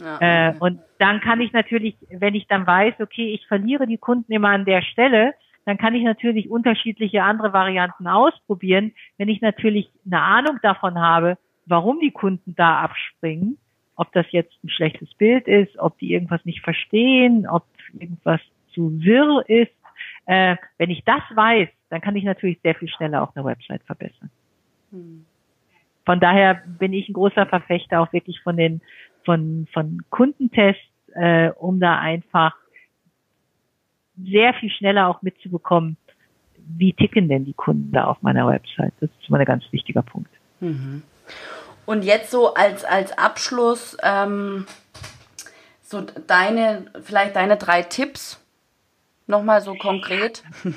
Ja, 0.00 0.48
äh, 0.48 0.54
und 0.58 0.80
dann 0.98 1.20
kann 1.20 1.42
ich 1.42 1.52
natürlich, 1.52 1.94
wenn 2.08 2.34
ich 2.34 2.46
dann 2.46 2.66
weiß, 2.66 2.94
okay, 3.00 3.34
ich 3.34 3.46
verliere 3.46 3.86
die 3.86 3.98
Kunden 3.98 4.32
immer 4.32 4.48
an 4.48 4.64
der 4.64 4.80
Stelle, 4.80 5.34
dann 5.66 5.76
kann 5.76 5.94
ich 5.94 6.02
natürlich 6.02 6.50
unterschiedliche 6.50 7.22
andere 7.22 7.52
Varianten 7.52 8.06
ausprobieren. 8.06 8.92
Wenn 9.18 9.28
ich 9.28 9.42
natürlich 9.42 9.90
eine 10.06 10.22
Ahnung 10.22 10.58
davon 10.62 10.98
habe, 10.98 11.36
warum 11.66 12.00
die 12.00 12.12
Kunden 12.12 12.54
da 12.56 12.80
abspringen, 12.80 13.58
ob 13.94 14.10
das 14.12 14.24
jetzt 14.30 14.54
ein 14.64 14.70
schlechtes 14.70 15.12
Bild 15.14 15.46
ist, 15.46 15.78
ob 15.78 15.98
die 15.98 16.14
irgendwas 16.14 16.42
nicht 16.46 16.62
verstehen, 16.62 17.46
ob 17.46 17.66
irgendwas 17.92 18.40
zu 18.74 19.00
wirr 19.00 19.44
ist. 19.48 19.72
Äh, 20.26 20.56
wenn 20.78 20.90
ich 20.90 21.04
das 21.04 21.22
weiß, 21.34 21.68
dann 21.88 22.00
kann 22.00 22.16
ich 22.16 22.24
natürlich 22.24 22.60
sehr 22.62 22.74
viel 22.74 22.88
schneller 22.88 23.22
auch 23.22 23.34
eine 23.34 23.44
Website 23.44 23.82
verbessern. 23.84 24.30
Hm. 24.90 25.26
Von 26.04 26.20
daher 26.20 26.62
bin 26.66 26.92
ich 26.92 27.08
ein 27.08 27.14
großer 27.14 27.46
Verfechter 27.46 28.00
auch 28.00 28.12
wirklich 28.12 28.40
von 28.40 28.56
den 28.56 28.80
von, 29.24 29.66
von 29.72 30.02
Kundentests, 30.10 30.82
äh, 31.14 31.50
um 31.50 31.80
da 31.80 31.98
einfach 31.98 32.54
sehr 34.22 34.54
viel 34.54 34.70
schneller 34.70 35.08
auch 35.08 35.22
mitzubekommen, 35.22 35.96
wie 36.56 36.92
ticken 36.92 37.28
denn 37.28 37.44
die 37.44 37.54
Kunden 37.54 37.92
da 37.92 38.04
auf 38.04 38.22
meiner 38.22 38.46
Website. 38.46 38.92
Das 39.00 39.10
ist 39.20 39.30
mal 39.30 39.40
ein 39.40 39.46
ganz 39.46 39.64
wichtiger 39.70 40.02
Punkt. 40.02 40.30
Mhm. 40.60 41.02
Und 41.86 42.04
jetzt 42.04 42.30
so 42.30 42.54
als, 42.54 42.84
als 42.84 43.16
Abschluss, 43.16 43.96
ähm, 44.02 44.66
so 45.82 46.02
deine, 46.26 46.86
vielleicht 47.02 47.34
deine 47.36 47.56
drei 47.56 47.82
Tipps, 47.82 48.44
nochmal 49.30 49.60
so 49.60 49.74
konkret. 49.74 50.42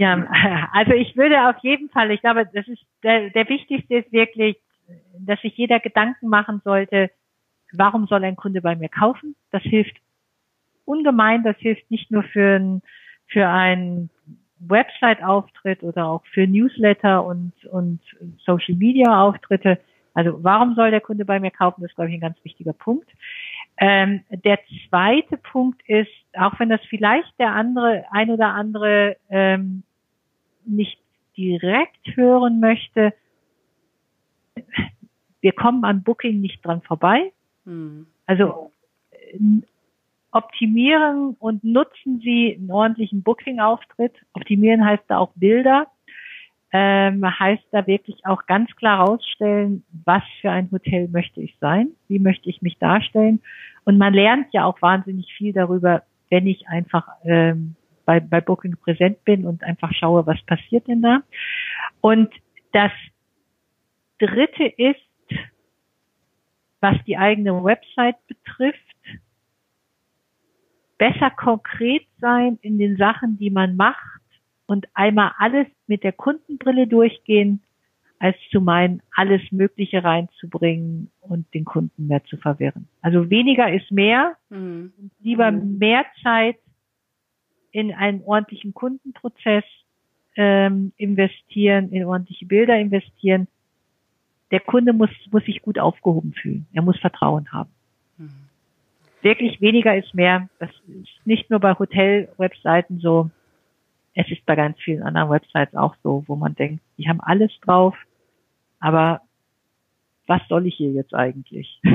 Ja, 0.00 0.28
also 0.74 0.92
ich 0.92 1.16
würde 1.16 1.48
auf 1.48 1.56
jeden 1.62 1.90
Fall, 1.90 2.12
ich 2.12 2.20
glaube, 2.20 2.48
das 2.54 2.68
ist 2.68 2.80
der, 3.02 3.30
der 3.30 3.48
wichtigste 3.48 3.96
ist 3.96 4.12
wirklich, 4.12 4.56
dass 5.18 5.40
sich 5.40 5.56
jeder 5.56 5.80
Gedanken 5.80 6.28
machen 6.28 6.62
sollte, 6.64 7.10
warum 7.72 8.06
soll 8.06 8.22
ein 8.22 8.36
Kunde 8.36 8.62
bei 8.62 8.76
mir 8.76 8.88
kaufen? 8.88 9.34
Das 9.50 9.62
hilft 9.64 9.96
ungemein, 10.84 11.42
das 11.42 11.56
hilft 11.58 11.90
nicht 11.90 12.12
nur 12.12 12.22
für 12.22 12.60
ein, 12.60 12.82
für 13.26 13.48
einen 13.48 14.10
Website-Auftritt 14.60 15.82
oder 15.82 16.06
auch 16.06 16.24
für 16.26 16.46
Newsletter 16.46 17.24
und, 17.24 17.52
und 17.66 18.00
Social-Media-Auftritte. 18.44 19.78
Also 20.14 20.42
warum 20.42 20.74
soll 20.74 20.90
der 20.90 21.00
Kunde 21.00 21.24
bei 21.24 21.38
mir 21.38 21.50
kaufen? 21.50 21.82
Das 21.82 21.90
ist, 21.90 21.94
glaube 21.96 22.10
ich, 22.10 22.16
ein 22.16 22.20
ganz 22.20 22.36
wichtiger 22.44 22.72
Punkt. 22.72 23.08
Ähm, 23.80 24.24
der 24.30 24.58
zweite 24.88 25.36
Punkt 25.36 25.80
ist, 25.88 26.10
auch 26.34 26.58
wenn 26.58 26.68
das 26.68 26.80
vielleicht 26.88 27.32
der 27.38 27.52
andere, 27.52 28.04
ein 28.10 28.30
oder 28.30 28.48
andere 28.48 29.16
ähm, 29.30 29.84
nicht 30.64 30.98
direkt 31.36 32.16
hören 32.16 32.58
möchte, 32.58 33.14
wir 35.40 35.52
kommen 35.52 35.84
an 35.84 36.02
Booking 36.02 36.40
nicht 36.40 36.64
dran 36.64 36.82
vorbei. 36.82 37.32
Hm. 37.64 38.06
Also 38.26 38.72
optimieren 40.32 41.36
und 41.38 41.64
nutzen 41.64 42.20
Sie 42.20 42.56
einen 42.56 42.70
ordentlichen 42.70 43.22
Booking-Auftritt. 43.22 44.14
Optimieren 44.32 44.84
heißt 44.84 45.04
da 45.08 45.18
auch 45.18 45.32
Bilder. 45.36 45.86
Ähm, 46.70 47.24
heißt 47.24 47.64
da 47.70 47.86
wirklich 47.86 48.26
auch 48.26 48.44
ganz 48.46 48.70
klar 48.76 49.00
rausstellen, 49.00 49.84
was 50.04 50.22
für 50.40 50.50
ein 50.50 50.70
Hotel 50.70 51.08
möchte 51.08 51.40
ich 51.40 51.56
sein, 51.60 51.88
wie 52.08 52.18
möchte 52.18 52.50
ich 52.50 52.60
mich 52.60 52.76
darstellen. 52.78 53.40
Und 53.84 53.96
man 53.96 54.12
lernt 54.12 54.52
ja 54.52 54.64
auch 54.64 54.82
wahnsinnig 54.82 55.32
viel 55.32 55.54
darüber, 55.54 56.02
wenn 56.28 56.46
ich 56.46 56.68
einfach 56.68 57.08
ähm, 57.24 57.74
bei, 58.04 58.20
bei 58.20 58.40
Booking 58.40 58.76
präsent 58.76 59.24
bin 59.24 59.46
und 59.46 59.62
einfach 59.62 59.92
schaue, 59.94 60.26
was 60.26 60.40
passiert 60.42 60.86
denn 60.88 61.00
da. 61.00 61.22
Und 62.02 62.32
das 62.72 62.92
Dritte 64.18 64.64
ist, 64.64 65.00
was 66.80 66.96
die 67.06 67.16
eigene 67.16 67.64
Website 67.64 68.16
betrifft, 68.26 68.78
besser 70.98 71.30
konkret 71.30 72.06
sein 72.20 72.58
in 72.62 72.78
den 72.78 72.96
Sachen, 72.96 73.38
die 73.38 73.50
man 73.50 73.76
macht 73.76 74.17
und 74.68 74.86
einmal 74.92 75.32
alles 75.38 75.66
mit 75.86 76.04
der 76.04 76.12
Kundenbrille 76.12 76.86
durchgehen, 76.86 77.62
als 78.18 78.36
zu 78.50 78.60
meinen, 78.60 79.00
alles 79.16 79.40
Mögliche 79.50 80.04
reinzubringen 80.04 81.10
und 81.20 81.52
den 81.54 81.64
Kunden 81.64 82.06
mehr 82.06 82.22
zu 82.24 82.36
verwirren. 82.36 82.86
Also 83.00 83.30
weniger 83.30 83.72
ist 83.72 83.90
mehr, 83.90 84.36
mhm. 84.50 84.92
lieber 85.20 85.50
mhm. 85.50 85.78
mehr 85.78 86.04
Zeit 86.22 86.56
in 87.72 87.94
einen 87.94 88.22
ordentlichen 88.24 88.74
Kundenprozess 88.74 89.64
ähm, 90.36 90.92
investieren, 90.98 91.90
in 91.90 92.04
ordentliche 92.04 92.44
Bilder 92.44 92.78
investieren, 92.78 93.48
der 94.50 94.60
Kunde 94.60 94.92
muss, 94.92 95.10
muss 95.30 95.44
sich 95.44 95.62
gut 95.62 95.78
aufgehoben 95.78 96.34
fühlen. 96.34 96.66
Er 96.74 96.82
muss 96.82 96.98
Vertrauen 96.98 97.52
haben. 97.52 97.70
Mhm. 98.18 98.30
Wirklich 99.22 99.62
weniger 99.62 99.96
ist 99.96 100.14
mehr. 100.14 100.50
Das 100.58 100.70
ist 100.88 101.26
nicht 101.26 101.48
nur 101.48 101.60
bei 101.60 101.72
Hotel-Webseiten 101.74 103.00
so. 103.00 103.30
Es 104.18 104.28
ist 104.32 104.44
bei 104.46 104.56
ganz 104.56 104.76
vielen 104.80 105.04
anderen 105.04 105.30
Websites 105.30 105.76
auch 105.76 105.94
so, 106.02 106.24
wo 106.26 106.34
man 106.34 106.56
denkt, 106.56 106.82
die 106.96 107.08
haben 107.08 107.20
alles 107.20 107.52
drauf, 107.64 107.94
aber 108.80 109.20
was 110.26 110.42
soll 110.48 110.66
ich 110.66 110.74
hier 110.74 110.90
jetzt 110.90 111.14
eigentlich? 111.14 111.80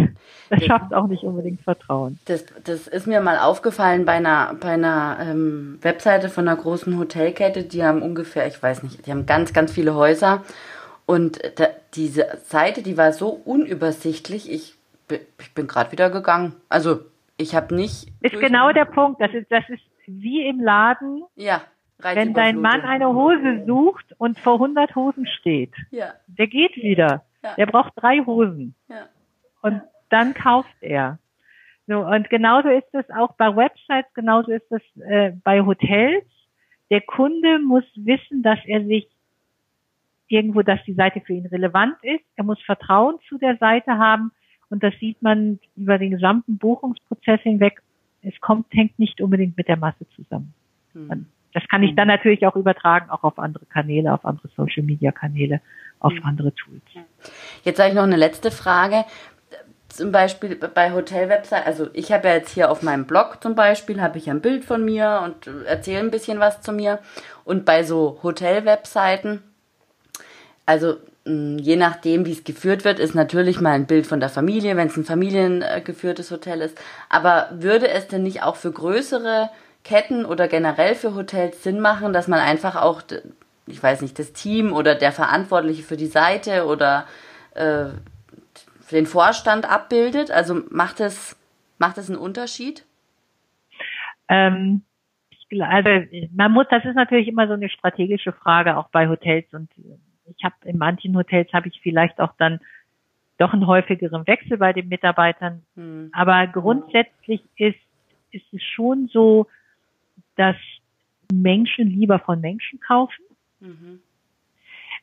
Das 0.49 0.63
schafft 0.63 0.93
auch 0.93 1.07
nicht 1.07 1.23
unbedingt 1.23 1.61
Vertrauen. 1.61 2.17
Das, 2.25 2.45
das 2.63 2.87
ist 2.87 3.07
mir 3.07 3.19
mal 3.19 3.39
aufgefallen 3.39 4.05
bei 4.05 4.13
einer, 4.13 4.53
bei 4.53 4.69
einer 4.69 5.17
ähm, 5.19 5.79
Webseite 5.81 6.29
von 6.29 6.47
einer 6.47 6.55
großen 6.55 6.97
Hotelkette, 6.97 7.63
die 7.63 7.83
haben 7.83 8.01
ungefähr, 8.01 8.47
ich 8.47 8.61
weiß 8.61 8.83
nicht, 8.83 9.05
die 9.05 9.11
haben 9.11 9.25
ganz, 9.25 9.51
ganz 9.51 9.73
viele 9.73 9.95
Häuser 9.95 10.43
und 11.05 11.41
da, 11.57 11.67
diese 11.95 12.37
Seite, 12.45 12.83
die 12.83 12.97
war 12.97 13.11
so 13.11 13.29
unübersichtlich, 13.29 14.49
ich, 14.49 14.75
ich 15.39 15.53
bin 15.53 15.67
gerade 15.67 15.91
wieder 15.91 16.09
gegangen. 16.09 16.53
Also 16.69 17.01
ich 17.35 17.53
habe 17.55 17.75
nicht. 17.75 18.07
Ist 18.21 18.39
genau 18.39 18.71
der 18.71 18.85
Punkt. 18.85 19.19
Das 19.19 19.33
ist, 19.33 19.51
das 19.51 19.67
ist 19.69 19.83
wie 20.05 20.47
im 20.47 20.61
Laden. 20.61 21.23
Ja, 21.35 21.63
Wenn 22.03 22.33
dein 22.33 22.59
Mann 22.59 22.81
eine 22.81 23.07
Hose 23.07 23.63
sucht 23.65 24.13
und 24.17 24.39
vor 24.39 24.55
100 24.55 24.95
Hosen 24.95 25.25
steht, 25.25 25.73
ja. 25.91 26.13
der 26.27 26.47
geht 26.47 26.75
wieder. 26.75 27.23
Ja. 27.43 27.55
Der 27.55 27.65
braucht 27.65 27.93
drei 27.95 28.19
Hosen. 28.19 28.75
Ja. 28.89 29.07
Und 29.61 29.81
dann 30.09 30.33
kauft 30.33 30.75
er. 30.81 31.19
So, 31.87 32.05
und 32.05 32.29
genauso 32.29 32.69
ist 32.69 32.93
es 32.93 33.09
auch 33.09 33.33
bei 33.33 33.55
Websites, 33.55 34.13
genauso 34.13 34.51
ist 34.51 34.71
es 34.71 34.81
äh, 35.01 35.33
bei 35.43 35.61
Hotels. 35.61 36.25
Der 36.89 37.01
Kunde 37.01 37.59
muss 37.59 37.83
wissen, 37.95 38.43
dass 38.43 38.59
er 38.65 38.85
sich 38.85 39.07
irgendwo, 40.27 40.61
dass 40.61 40.83
die 40.85 40.93
Seite 40.93 41.21
für 41.21 41.33
ihn 41.33 41.45
relevant 41.47 41.95
ist. 42.01 42.23
Er 42.35 42.43
muss 42.43 42.61
Vertrauen 42.61 43.19
zu 43.27 43.37
der 43.37 43.57
Seite 43.57 43.97
haben. 43.97 44.31
Und 44.69 44.83
das 44.83 44.93
sieht 44.99 45.21
man 45.21 45.59
über 45.75 45.97
den 45.97 46.11
gesamten 46.11 46.57
Buchungsprozess 46.57 47.41
hinweg. 47.41 47.81
Es 48.21 48.39
kommt, 48.39 48.67
hängt 48.71 48.97
nicht 48.97 49.19
unbedingt 49.21 49.57
mit 49.57 49.67
der 49.67 49.77
Masse 49.77 50.07
zusammen. 50.15 50.53
Hm. 50.93 51.27
Das 51.53 51.63
kann 51.69 51.83
ich 51.83 51.95
dann 51.95 52.07
natürlich 52.07 52.45
auch 52.45 52.55
übertragen, 52.55 53.09
auch 53.09 53.23
auf 53.23 53.39
andere 53.39 53.65
Kanäle, 53.65 54.13
auf 54.13 54.25
andere 54.25 54.47
Social 54.55 54.83
Media 54.83 55.11
Kanäle, 55.11 55.61
auf 55.99 56.13
hm. 56.13 56.25
andere 56.25 56.53
Tools. 56.53 56.81
Jetzt 57.63 57.79
habe 57.79 57.89
ich 57.89 57.95
noch 57.95 58.03
eine 58.03 58.17
letzte 58.17 58.51
Frage. 58.51 59.05
Zum 59.89 60.11
Beispiel 60.11 60.55
bei 60.55 60.91
Hotelwebseiten, 60.91 61.67
also 61.67 61.87
ich 61.93 62.11
habe 62.11 62.27
ja 62.27 62.33
jetzt 62.33 62.49
hier 62.49 62.71
auf 62.71 62.81
meinem 62.81 63.05
Blog 63.05 63.37
zum 63.43 63.53
Beispiel, 63.53 64.01
habe 64.01 64.17
ich 64.17 64.27
ein 64.27 64.41
Bild 64.41 64.65
von 64.65 64.83
mir 64.83 65.21
und 65.23 65.47
erzähle 65.67 65.99
ein 65.99 66.09
bisschen 66.09 66.39
was 66.39 66.61
zu 66.61 66.73
mir. 66.73 66.97
Und 67.43 67.63
bei 67.63 67.83
so 67.83 68.19
Hotelwebseiten, 68.23 69.43
also 70.65 70.95
hm, 71.25 71.59
je 71.59 71.75
nachdem, 71.75 72.25
wie 72.25 72.31
es 72.31 72.43
geführt 72.43 72.85
wird, 72.85 72.99
ist 72.99 73.13
natürlich 73.13 73.61
mal 73.61 73.73
ein 73.73 73.85
Bild 73.85 74.07
von 74.07 74.19
der 74.19 74.29
Familie, 74.29 74.75
wenn 74.75 74.87
es 74.87 74.97
ein 74.97 75.05
familiengeführtes 75.05 76.31
Hotel 76.31 76.61
ist. 76.61 76.77
Aber 77.09 77.49
würde 77.51 77.87
es 77.89 78.07
denn 78.07 78.23
nicht 78.23 78.41
auch 78.41 78.55
für 78.55 78.71
größere 78.71 79.49
Ketten 79.83 80.25
oder 80.25 80.47
generell 80.47 80.95
für 80.95 81.15
Hotels 81.15 81.63
Sinn 81.63 81.79
machen, 81.79 82.13
dass 82.13 82.27
man 82.27 82.39
einfach 82.39 82.75
auch, 82.75 83.01
ich 83.67 83.81
weiß 83.81 84.01
nicht, 84.01 84.17
das 84.17 84.33
Team 84.33 84.71
oder 84.73 84.95
der 84.95 85.11
Verantwortliche 85.11 85.83
für 85.83 85.97
die 85.97 86.07
Seite 86.07 86.65
oder 86.65 87.05
äh, 87.55 87.85
für 88.81 88.95
den 88.95 89.05
Vorstand 89.05 89.69
abbildet? 89.69 90.31
Also 90.31 90.61
macht 90.69 90.99
es, 90.99 91.37
macht 91.79 91.97
es 91.97 92.09
einen 92.09 92.19
Unterschied? 92.19 92.85
Ähm, 94.29 94.83
also 95.59 95.89
man 96.33 96.51
muss, 96.51 96.65
das 96.69 96.83
ist 96.85 96.95
natürlich 96.95 97.27
immer 97.27 97.47
so 97.47 97.53
eine 97.53 97.69
strategische 97.69 98.31
Frage, 98.31 98.77
auch 98.77 98.89
bei 98.89 99.07
Hotels 99.07 99.53
und 99.53 99.69
ich 100.25 100.43
habe 100.43 100.55
in 100.63 100.77
manchen 100.77 101.15
Hotels 101.15 101.51
habe 101.53 101.67
ich 101.67 101.79
vielleicht 101.81 102.19
auch 102.19 102.33
dann 102.37 102.59
doch 103.37 103.53
einen 103.53 103.67
häufigeren 103.67 104.25
Wechsel 104.27 104.57
bei 104.57 104.73
den 104.73 104.87
Mitarbeitern. 104.87 105.63
Hm. 105.75 106.09
Aber 106.13 106.47
grundsätzlich 106.47 107.41
ist, 107.57 107.79
ist 108.31 108.45
es 108.53 108.63
schon 108.63 109.09
so, 109.11 109.47
dass 110.35 110.55
Menschen 111.31 111.89
lieber 111.89 112.19
von 112.19 112.41
Menschen 112.41 112.79
kaufen. 112.79 113.23
Mhm. 113.59 113.99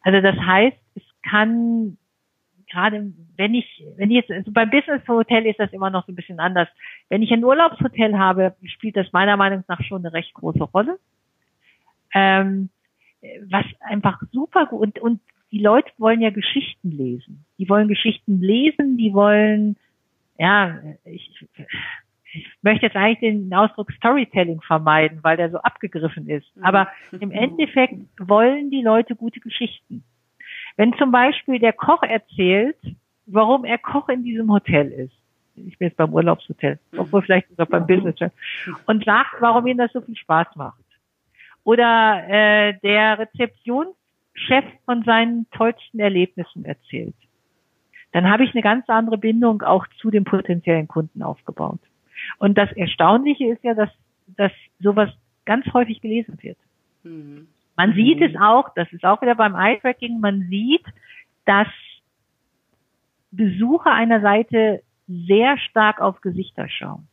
Also 0.02 0.20
das 0.20 0.36
heißt, 0.36 0.76
es 0.94 1.02
kann 1.22 1.96
gerade 2.70 3.12
wenn 3.36 3.54
ich, 3.54 3.84
wenn 3.96 4.10
ich 4.10 4.16
jetzt, 4.16 4.30
also 4.30 4.50
beim 4.52 4.70
Business 4.70 5.06
Hotel 5.06 5.44
ist 5.46 5.58
das 5.58 5.72
immer 5.72 5.90
noch 5.90 6.06
so 6.06 6.12
ein 6.12 6.14
bisschen 6.14 6.40
anders. 6.40 6.68
Wenn 7.08 7.22
ich 7.22 7.32
ein 7.32 7.44
Urlaubshotel 7.44 8.16
habe, 8.16 8.54
spielt 8.64 8.96
das 8.96 9.12
meiner 9.12 9.36
Meinung 9.36 9.64
nach 9.68 9.82
schon 9.82 10.04
eine 10.04 10.12
recht 10.12 10.32
große 10.34 10.62
Rolle. 10.62 10.98
Ähm, 12.14 12.70
was 13.48 13.64
einfach 13.80 14.22
super 14.32 14.66
gut 14.66 14.80
und, 14.80 14.98
und 14.98 15.20
die 15.52 15.58
Leute 15.58 15.90
wollen 15.98 16.20
ja 16.20 16.30
Geschichten 16.30 16.90
lesen. 16.90 17.44
Die 17.58 17.68
wollen 17.68 17.88
Geschichten 17.88 18.40
lesen, 18.40 18.96
die 18.96 19.12
wollen, 19.12 19.76
ja, 20.38 20.78
ich, 21.04 21.30
ich 21.40 21.66
möchte 22.62 22.86
jetzt 22.86 22.96
eigentlich 22.96 23.20
den 23.20 23.52
Ausdruck 23.54 23.92
Storytelling 23.92 24.60
vermeiden, 24.62 25.20
weil 25.22 25.36
der 25.36 25.50
so 25.50 25.58
abgegriffen 25.58 26.28
ist. 26.28 26.56
Mhm. 26.56 26.64
Aber 26.64 26.88
im 27.18 27.30
Endeffekt 27.30 27.94
wollen 28.18 28.70
die 28.70 28.82
Leute 28.82 29.16
gute 29.16 29.40
Geschichten. 29.40 30.04
Wenn 30.76 30.94
zum 30.94 31.10
Beispiel 31.10 31.58
der 31.58 31.72
Koch 31.72 32.02
erzählt, 32.02 32.78
warum 33.26 33.64
er 33.64 33.78
Koch 33.78 34.08
in 34.08 34.24
diesem 34.24 34.50
Hotel 34.50 34.88
ist, 34.88 35.14
ich 35.56 35.76
bin 35.78 35.88
jetzt 35.88 35.96
beim 35.96 36.14
Urlaubshotel, 36.14 36.78
mhm. 36.92 36.98
obwohl 37.00 37.22
vielleicht 37.22 37.48
sogar 37.48 37.66
beim 37.66 37.86
Business, 37.86 38.16
und 38.86 39.04
sagt, 39.04 39.36
warum 39.40 39.66
ihm 39.66 39.78
das 39.78 39.92
so 39.92 40.00
viel 40.00 40.16
Spaß 40.16 40.48
macht. 40.56 40.78
Oder 41.64 42.24
äh, 42.28 42.74
der 42.82 43.18
Rezeptionschef 43.18 44.64
von 44.86 45.02
seinen 45.04 45.46
tollsten 45.50 46.00
Erlebnissen 46.00 46.64
erzählt. 46.64 47.14
Dann 48.12 48.28
habe 48.28 48.44
ich 48.44 48.54
eine 48.54 48.62
ganz 48.62 48.88
andere 48.88 49.18
Bindung 49.18 49.62
auch 49.62 49.86
zu 50.00 50.10
dem 50.10 50.24
potenziellen 50.24 50.88
Kunden 50.88 51.22
aufgebaut. 51.22 51.80
Und 52.38 52.56
das 52.56 52.70
Erstaunliche 52.72 53.46
ist 53.46 53.62
ja, 53.64 53.74
dass, 53.74 53.90
dass 54.36 54.52
sowas 54.80 55.10
ganz 55.44 55.66
häufig 55.72 56.00
gelesen 56.00 56.38
wird. 56.42 56.58
Mhm. 57.02 57.48
Man 57.76 57.94
sieht 57.94 58.18
mhm. 58.18 58.26
es 58.26 58.36
auch, 58.36 58.68
das 58.74 58.92
ist 58.92 59.04
auch 59.04 59.22
wieder 59.22 59.34
beim 59.34 59.54
Eye-Tracking, 59.54 60.20
man 60.20 60.48
sieht, 60.48 60.84
dass 61.46 61.68
Besucher 63.30 63.92
einer 63.92 64.20
Seite 64.20 64.82
sehr 65.06 65.58
stark 65.58 66.00
auf 66.00 66.20
Gesichter 66.20 66.68
schauen. 66.68 67.08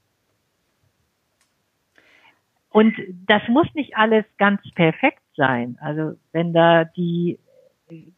Und 2.70 2.96
das 3.28 3.42
muss 3.48 3.68
nicht 3.74 3.96
alles 3.98 4.26
ganz 4.38 4.62
perfekt 4.76 5.24
sein. 5.36 5.78
Also 5.82 6.18
wenn 6.32 6.54
da 6.54 6.84
die 6.84 7.40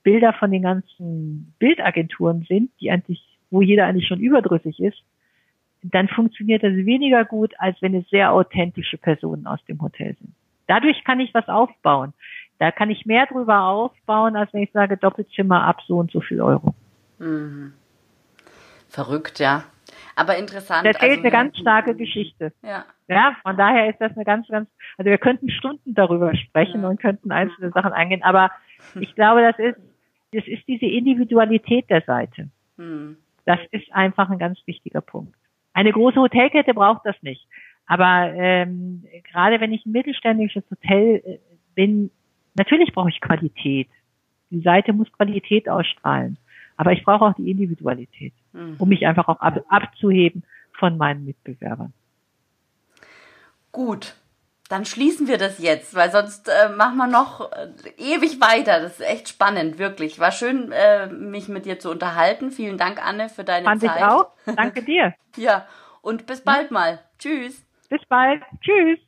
Bilder 0.04 0.34
von 0.34 0.52
den 0.52 0.64
ganzen 0.64 1.54
Bildagenturen 1.60 2.46
sind, 2.50 2.72
die 2.82 2.92
eigentlich, 2.92 3.24
wo 3.52 3.62
jeder 3.62 3.86
eigentlich 3.86 4.08
schon 4.08 4.20
überdrüssig 4.20 4.80
ist, 4.80 5.02
dann 5.82 6.08
funktioniert 6.08 6.64
das 6.64 6.74
weniger 6.74 7.26
gut, 7.26 7.54
als 7.58 7.82
wenn 7.82 7.96
es 7.96 8.08
sehr 8.10 8.32
authentische 8.32 8.98
Personen 8.98 9.48
aus 9.48 9.64
dem 9.66 9.82
Hotel 9.82 10.16
sind. 10.20 10.34
Dadurch 10.68 11.04
kann 11.04 11.20
ich 11.20 11.34
was 11.34 11.48
aufbauen. 11.48 12.14
Da 12.60 12.72
kann 12.72 12.90
ich 12.90 13.06
mehr 13.06 13.26
drüber 13.26 13.64
aufbauen, 13.64 14.36
als 14.36 14.54
wenn 14.54 14.64
ich 14.64 14.72
sage, 14.72 14.98
Doppelzimmer 14.98 15.64
ab 15.64 15.82
so 15.88 15.98
und 15.98 16.12
so 16.12 16.20
viel 16.20 16.42
Euro. 16.42 16.76
Mhm. 17.18 17.74
Verrückt, 18.90 19.40
ja. 19.40 19.64
Aber 20.16 20.36
interessant. 20.38 20.86
Das 20.86 20.96
erzählt 20.96 21.12
also, 21.12 21.22
eine 21.22 21.32
ganz 21.32 21.58
starke 21.58 21.96
Geschichte. 21.96 22.52
Ja. 22.62 22.86
Ja, 23.08 23.36
von 23.42 23.56
daher 23.56 23.90
ist 23.90 24.00
das 24.02 24.12
eine 24.16 24.26
ganz, 24.26 24.48
ganz, 24.50 24.70
also 24.98 25.10
wir 25.10 25.18
könnten 25.18 25.50
Stunden 25.50 25.94
darüber 25.96 26.36
sprechen 26.36 26.84
ja. 26.84 26.90
und 26.90 27.00
könnten 27.00 27.32
einzelne 27.32 27.72
Sachen 27.72 27.94
eingehen, 27.94 28.22
aber 28.24 28.52
ich 29.00 29.16
glaube, 29.16 29.42
das 29.42 29.58
ist, 29.58 29.80
das 30.34 30.46
ist 30.46 30.68
diese 30.68 30.86
Individualität 30.86 31.90
der 31.90 32.02
Seite. 32.02 32.50
Mhm. 32.78 33.18
Das 33.46 33.60
ist 33.72 33.92
einfach 33.94 34.30
ein 34.30 34.38
ganz 34.38 34.60
wichtiger 34.66 35.02
Punkt. 35.02 35.34
Eine 35.80 35.94
große 35.94 36.20
Hotelkette 36.20 36.74
braucht 36.74 37.06
das 37.06 37.16
nicht. 37.22 37.48
Aber 37.86 38.34
ähm, 38.36 39.06
gerade 39.32 39.62
wenn 39.62 39.72
ich 39.72 39.86
ein 39.86 39.94
mittelständisches 39.94 40.66
Hotel 40.70 41.22
äh, 41.24 41.38
bin, 41.74 42.12
natürlich 42.56 42.92
brauche 42.92 43.08
ich 43.08 43.22
Qualität. 43.22 43.88
Die 44.50 44.60
Seite 44.60 44.92
muss 44.92 45.10
Qualität 45.14 45.70
ausstrahlen. 45.70 46.38
Aber 46.76 46.92
ich 46.92 47.02
brauche 47.06 47.24
auch 47.24 47.34
die 47.36 47.50
Individualität, 47.50 48.34
mhm. 48.52 48.76
um 48.78 48.90
mich 48.90 49.08
einfach 49.08 49.30
auch 49.30 49.40
ab, 49.40 49.62
abzuheben 49.70 50.44
von 50.74 50.98
meinen 50.98 51.24
Mitbewerbern. 51.24 51.94
Gut, 53.72 54.19
dann 54.70 54.86
schließen 54.86 55.28
wir 55.28 55.40
das 55.40 55.58
jetzt, 55.58 55.96
weil 55.96 56.12
sonst 56.12 56.48
äh, 56.48 56.70
machen 56.70 56.98
wir 56.98 57.08
noch 57.08 57.52
äh, 57.52 57.70
ewig 57.98 58.40
weiter. 58.40 58.80
Das 58.80 59.00
ist 59.00 59.06
echt 59.06 59.28
spannend, 59.28 59.80
wirklich. 59.80 60.20
War 60.20 60.32
schön, 60.32 60.72
äh, 60.72 61.08
mich 61.08 61.50
mit 61.50 61.66
dir 61.66 61.80
zu 61.80 61.90
unterhalten. 61.90 62.52
Vielen 62.52 62.78
Dank, 62.78 63.04
Anne, 63.06 63.30
für 63.30 63.44
deine 63.44 63.66
Fand 63.66 63.82
Zeit. 63.82 63.98
Ich 63.98 64.04
auch. 64.04 64.32
Danke 64.46 64.84
dir. 64.84 65.16
ja, 65.36 65.66
und 66.02 66.28
bis 66.28 66.42
bald 66.42 66.70
mal. 66.70 67.00
Tschüss. 67.18 67.66
Bis 67.90 68.06
bald. 68.08 68.44
Tschüss. 68.62 69.00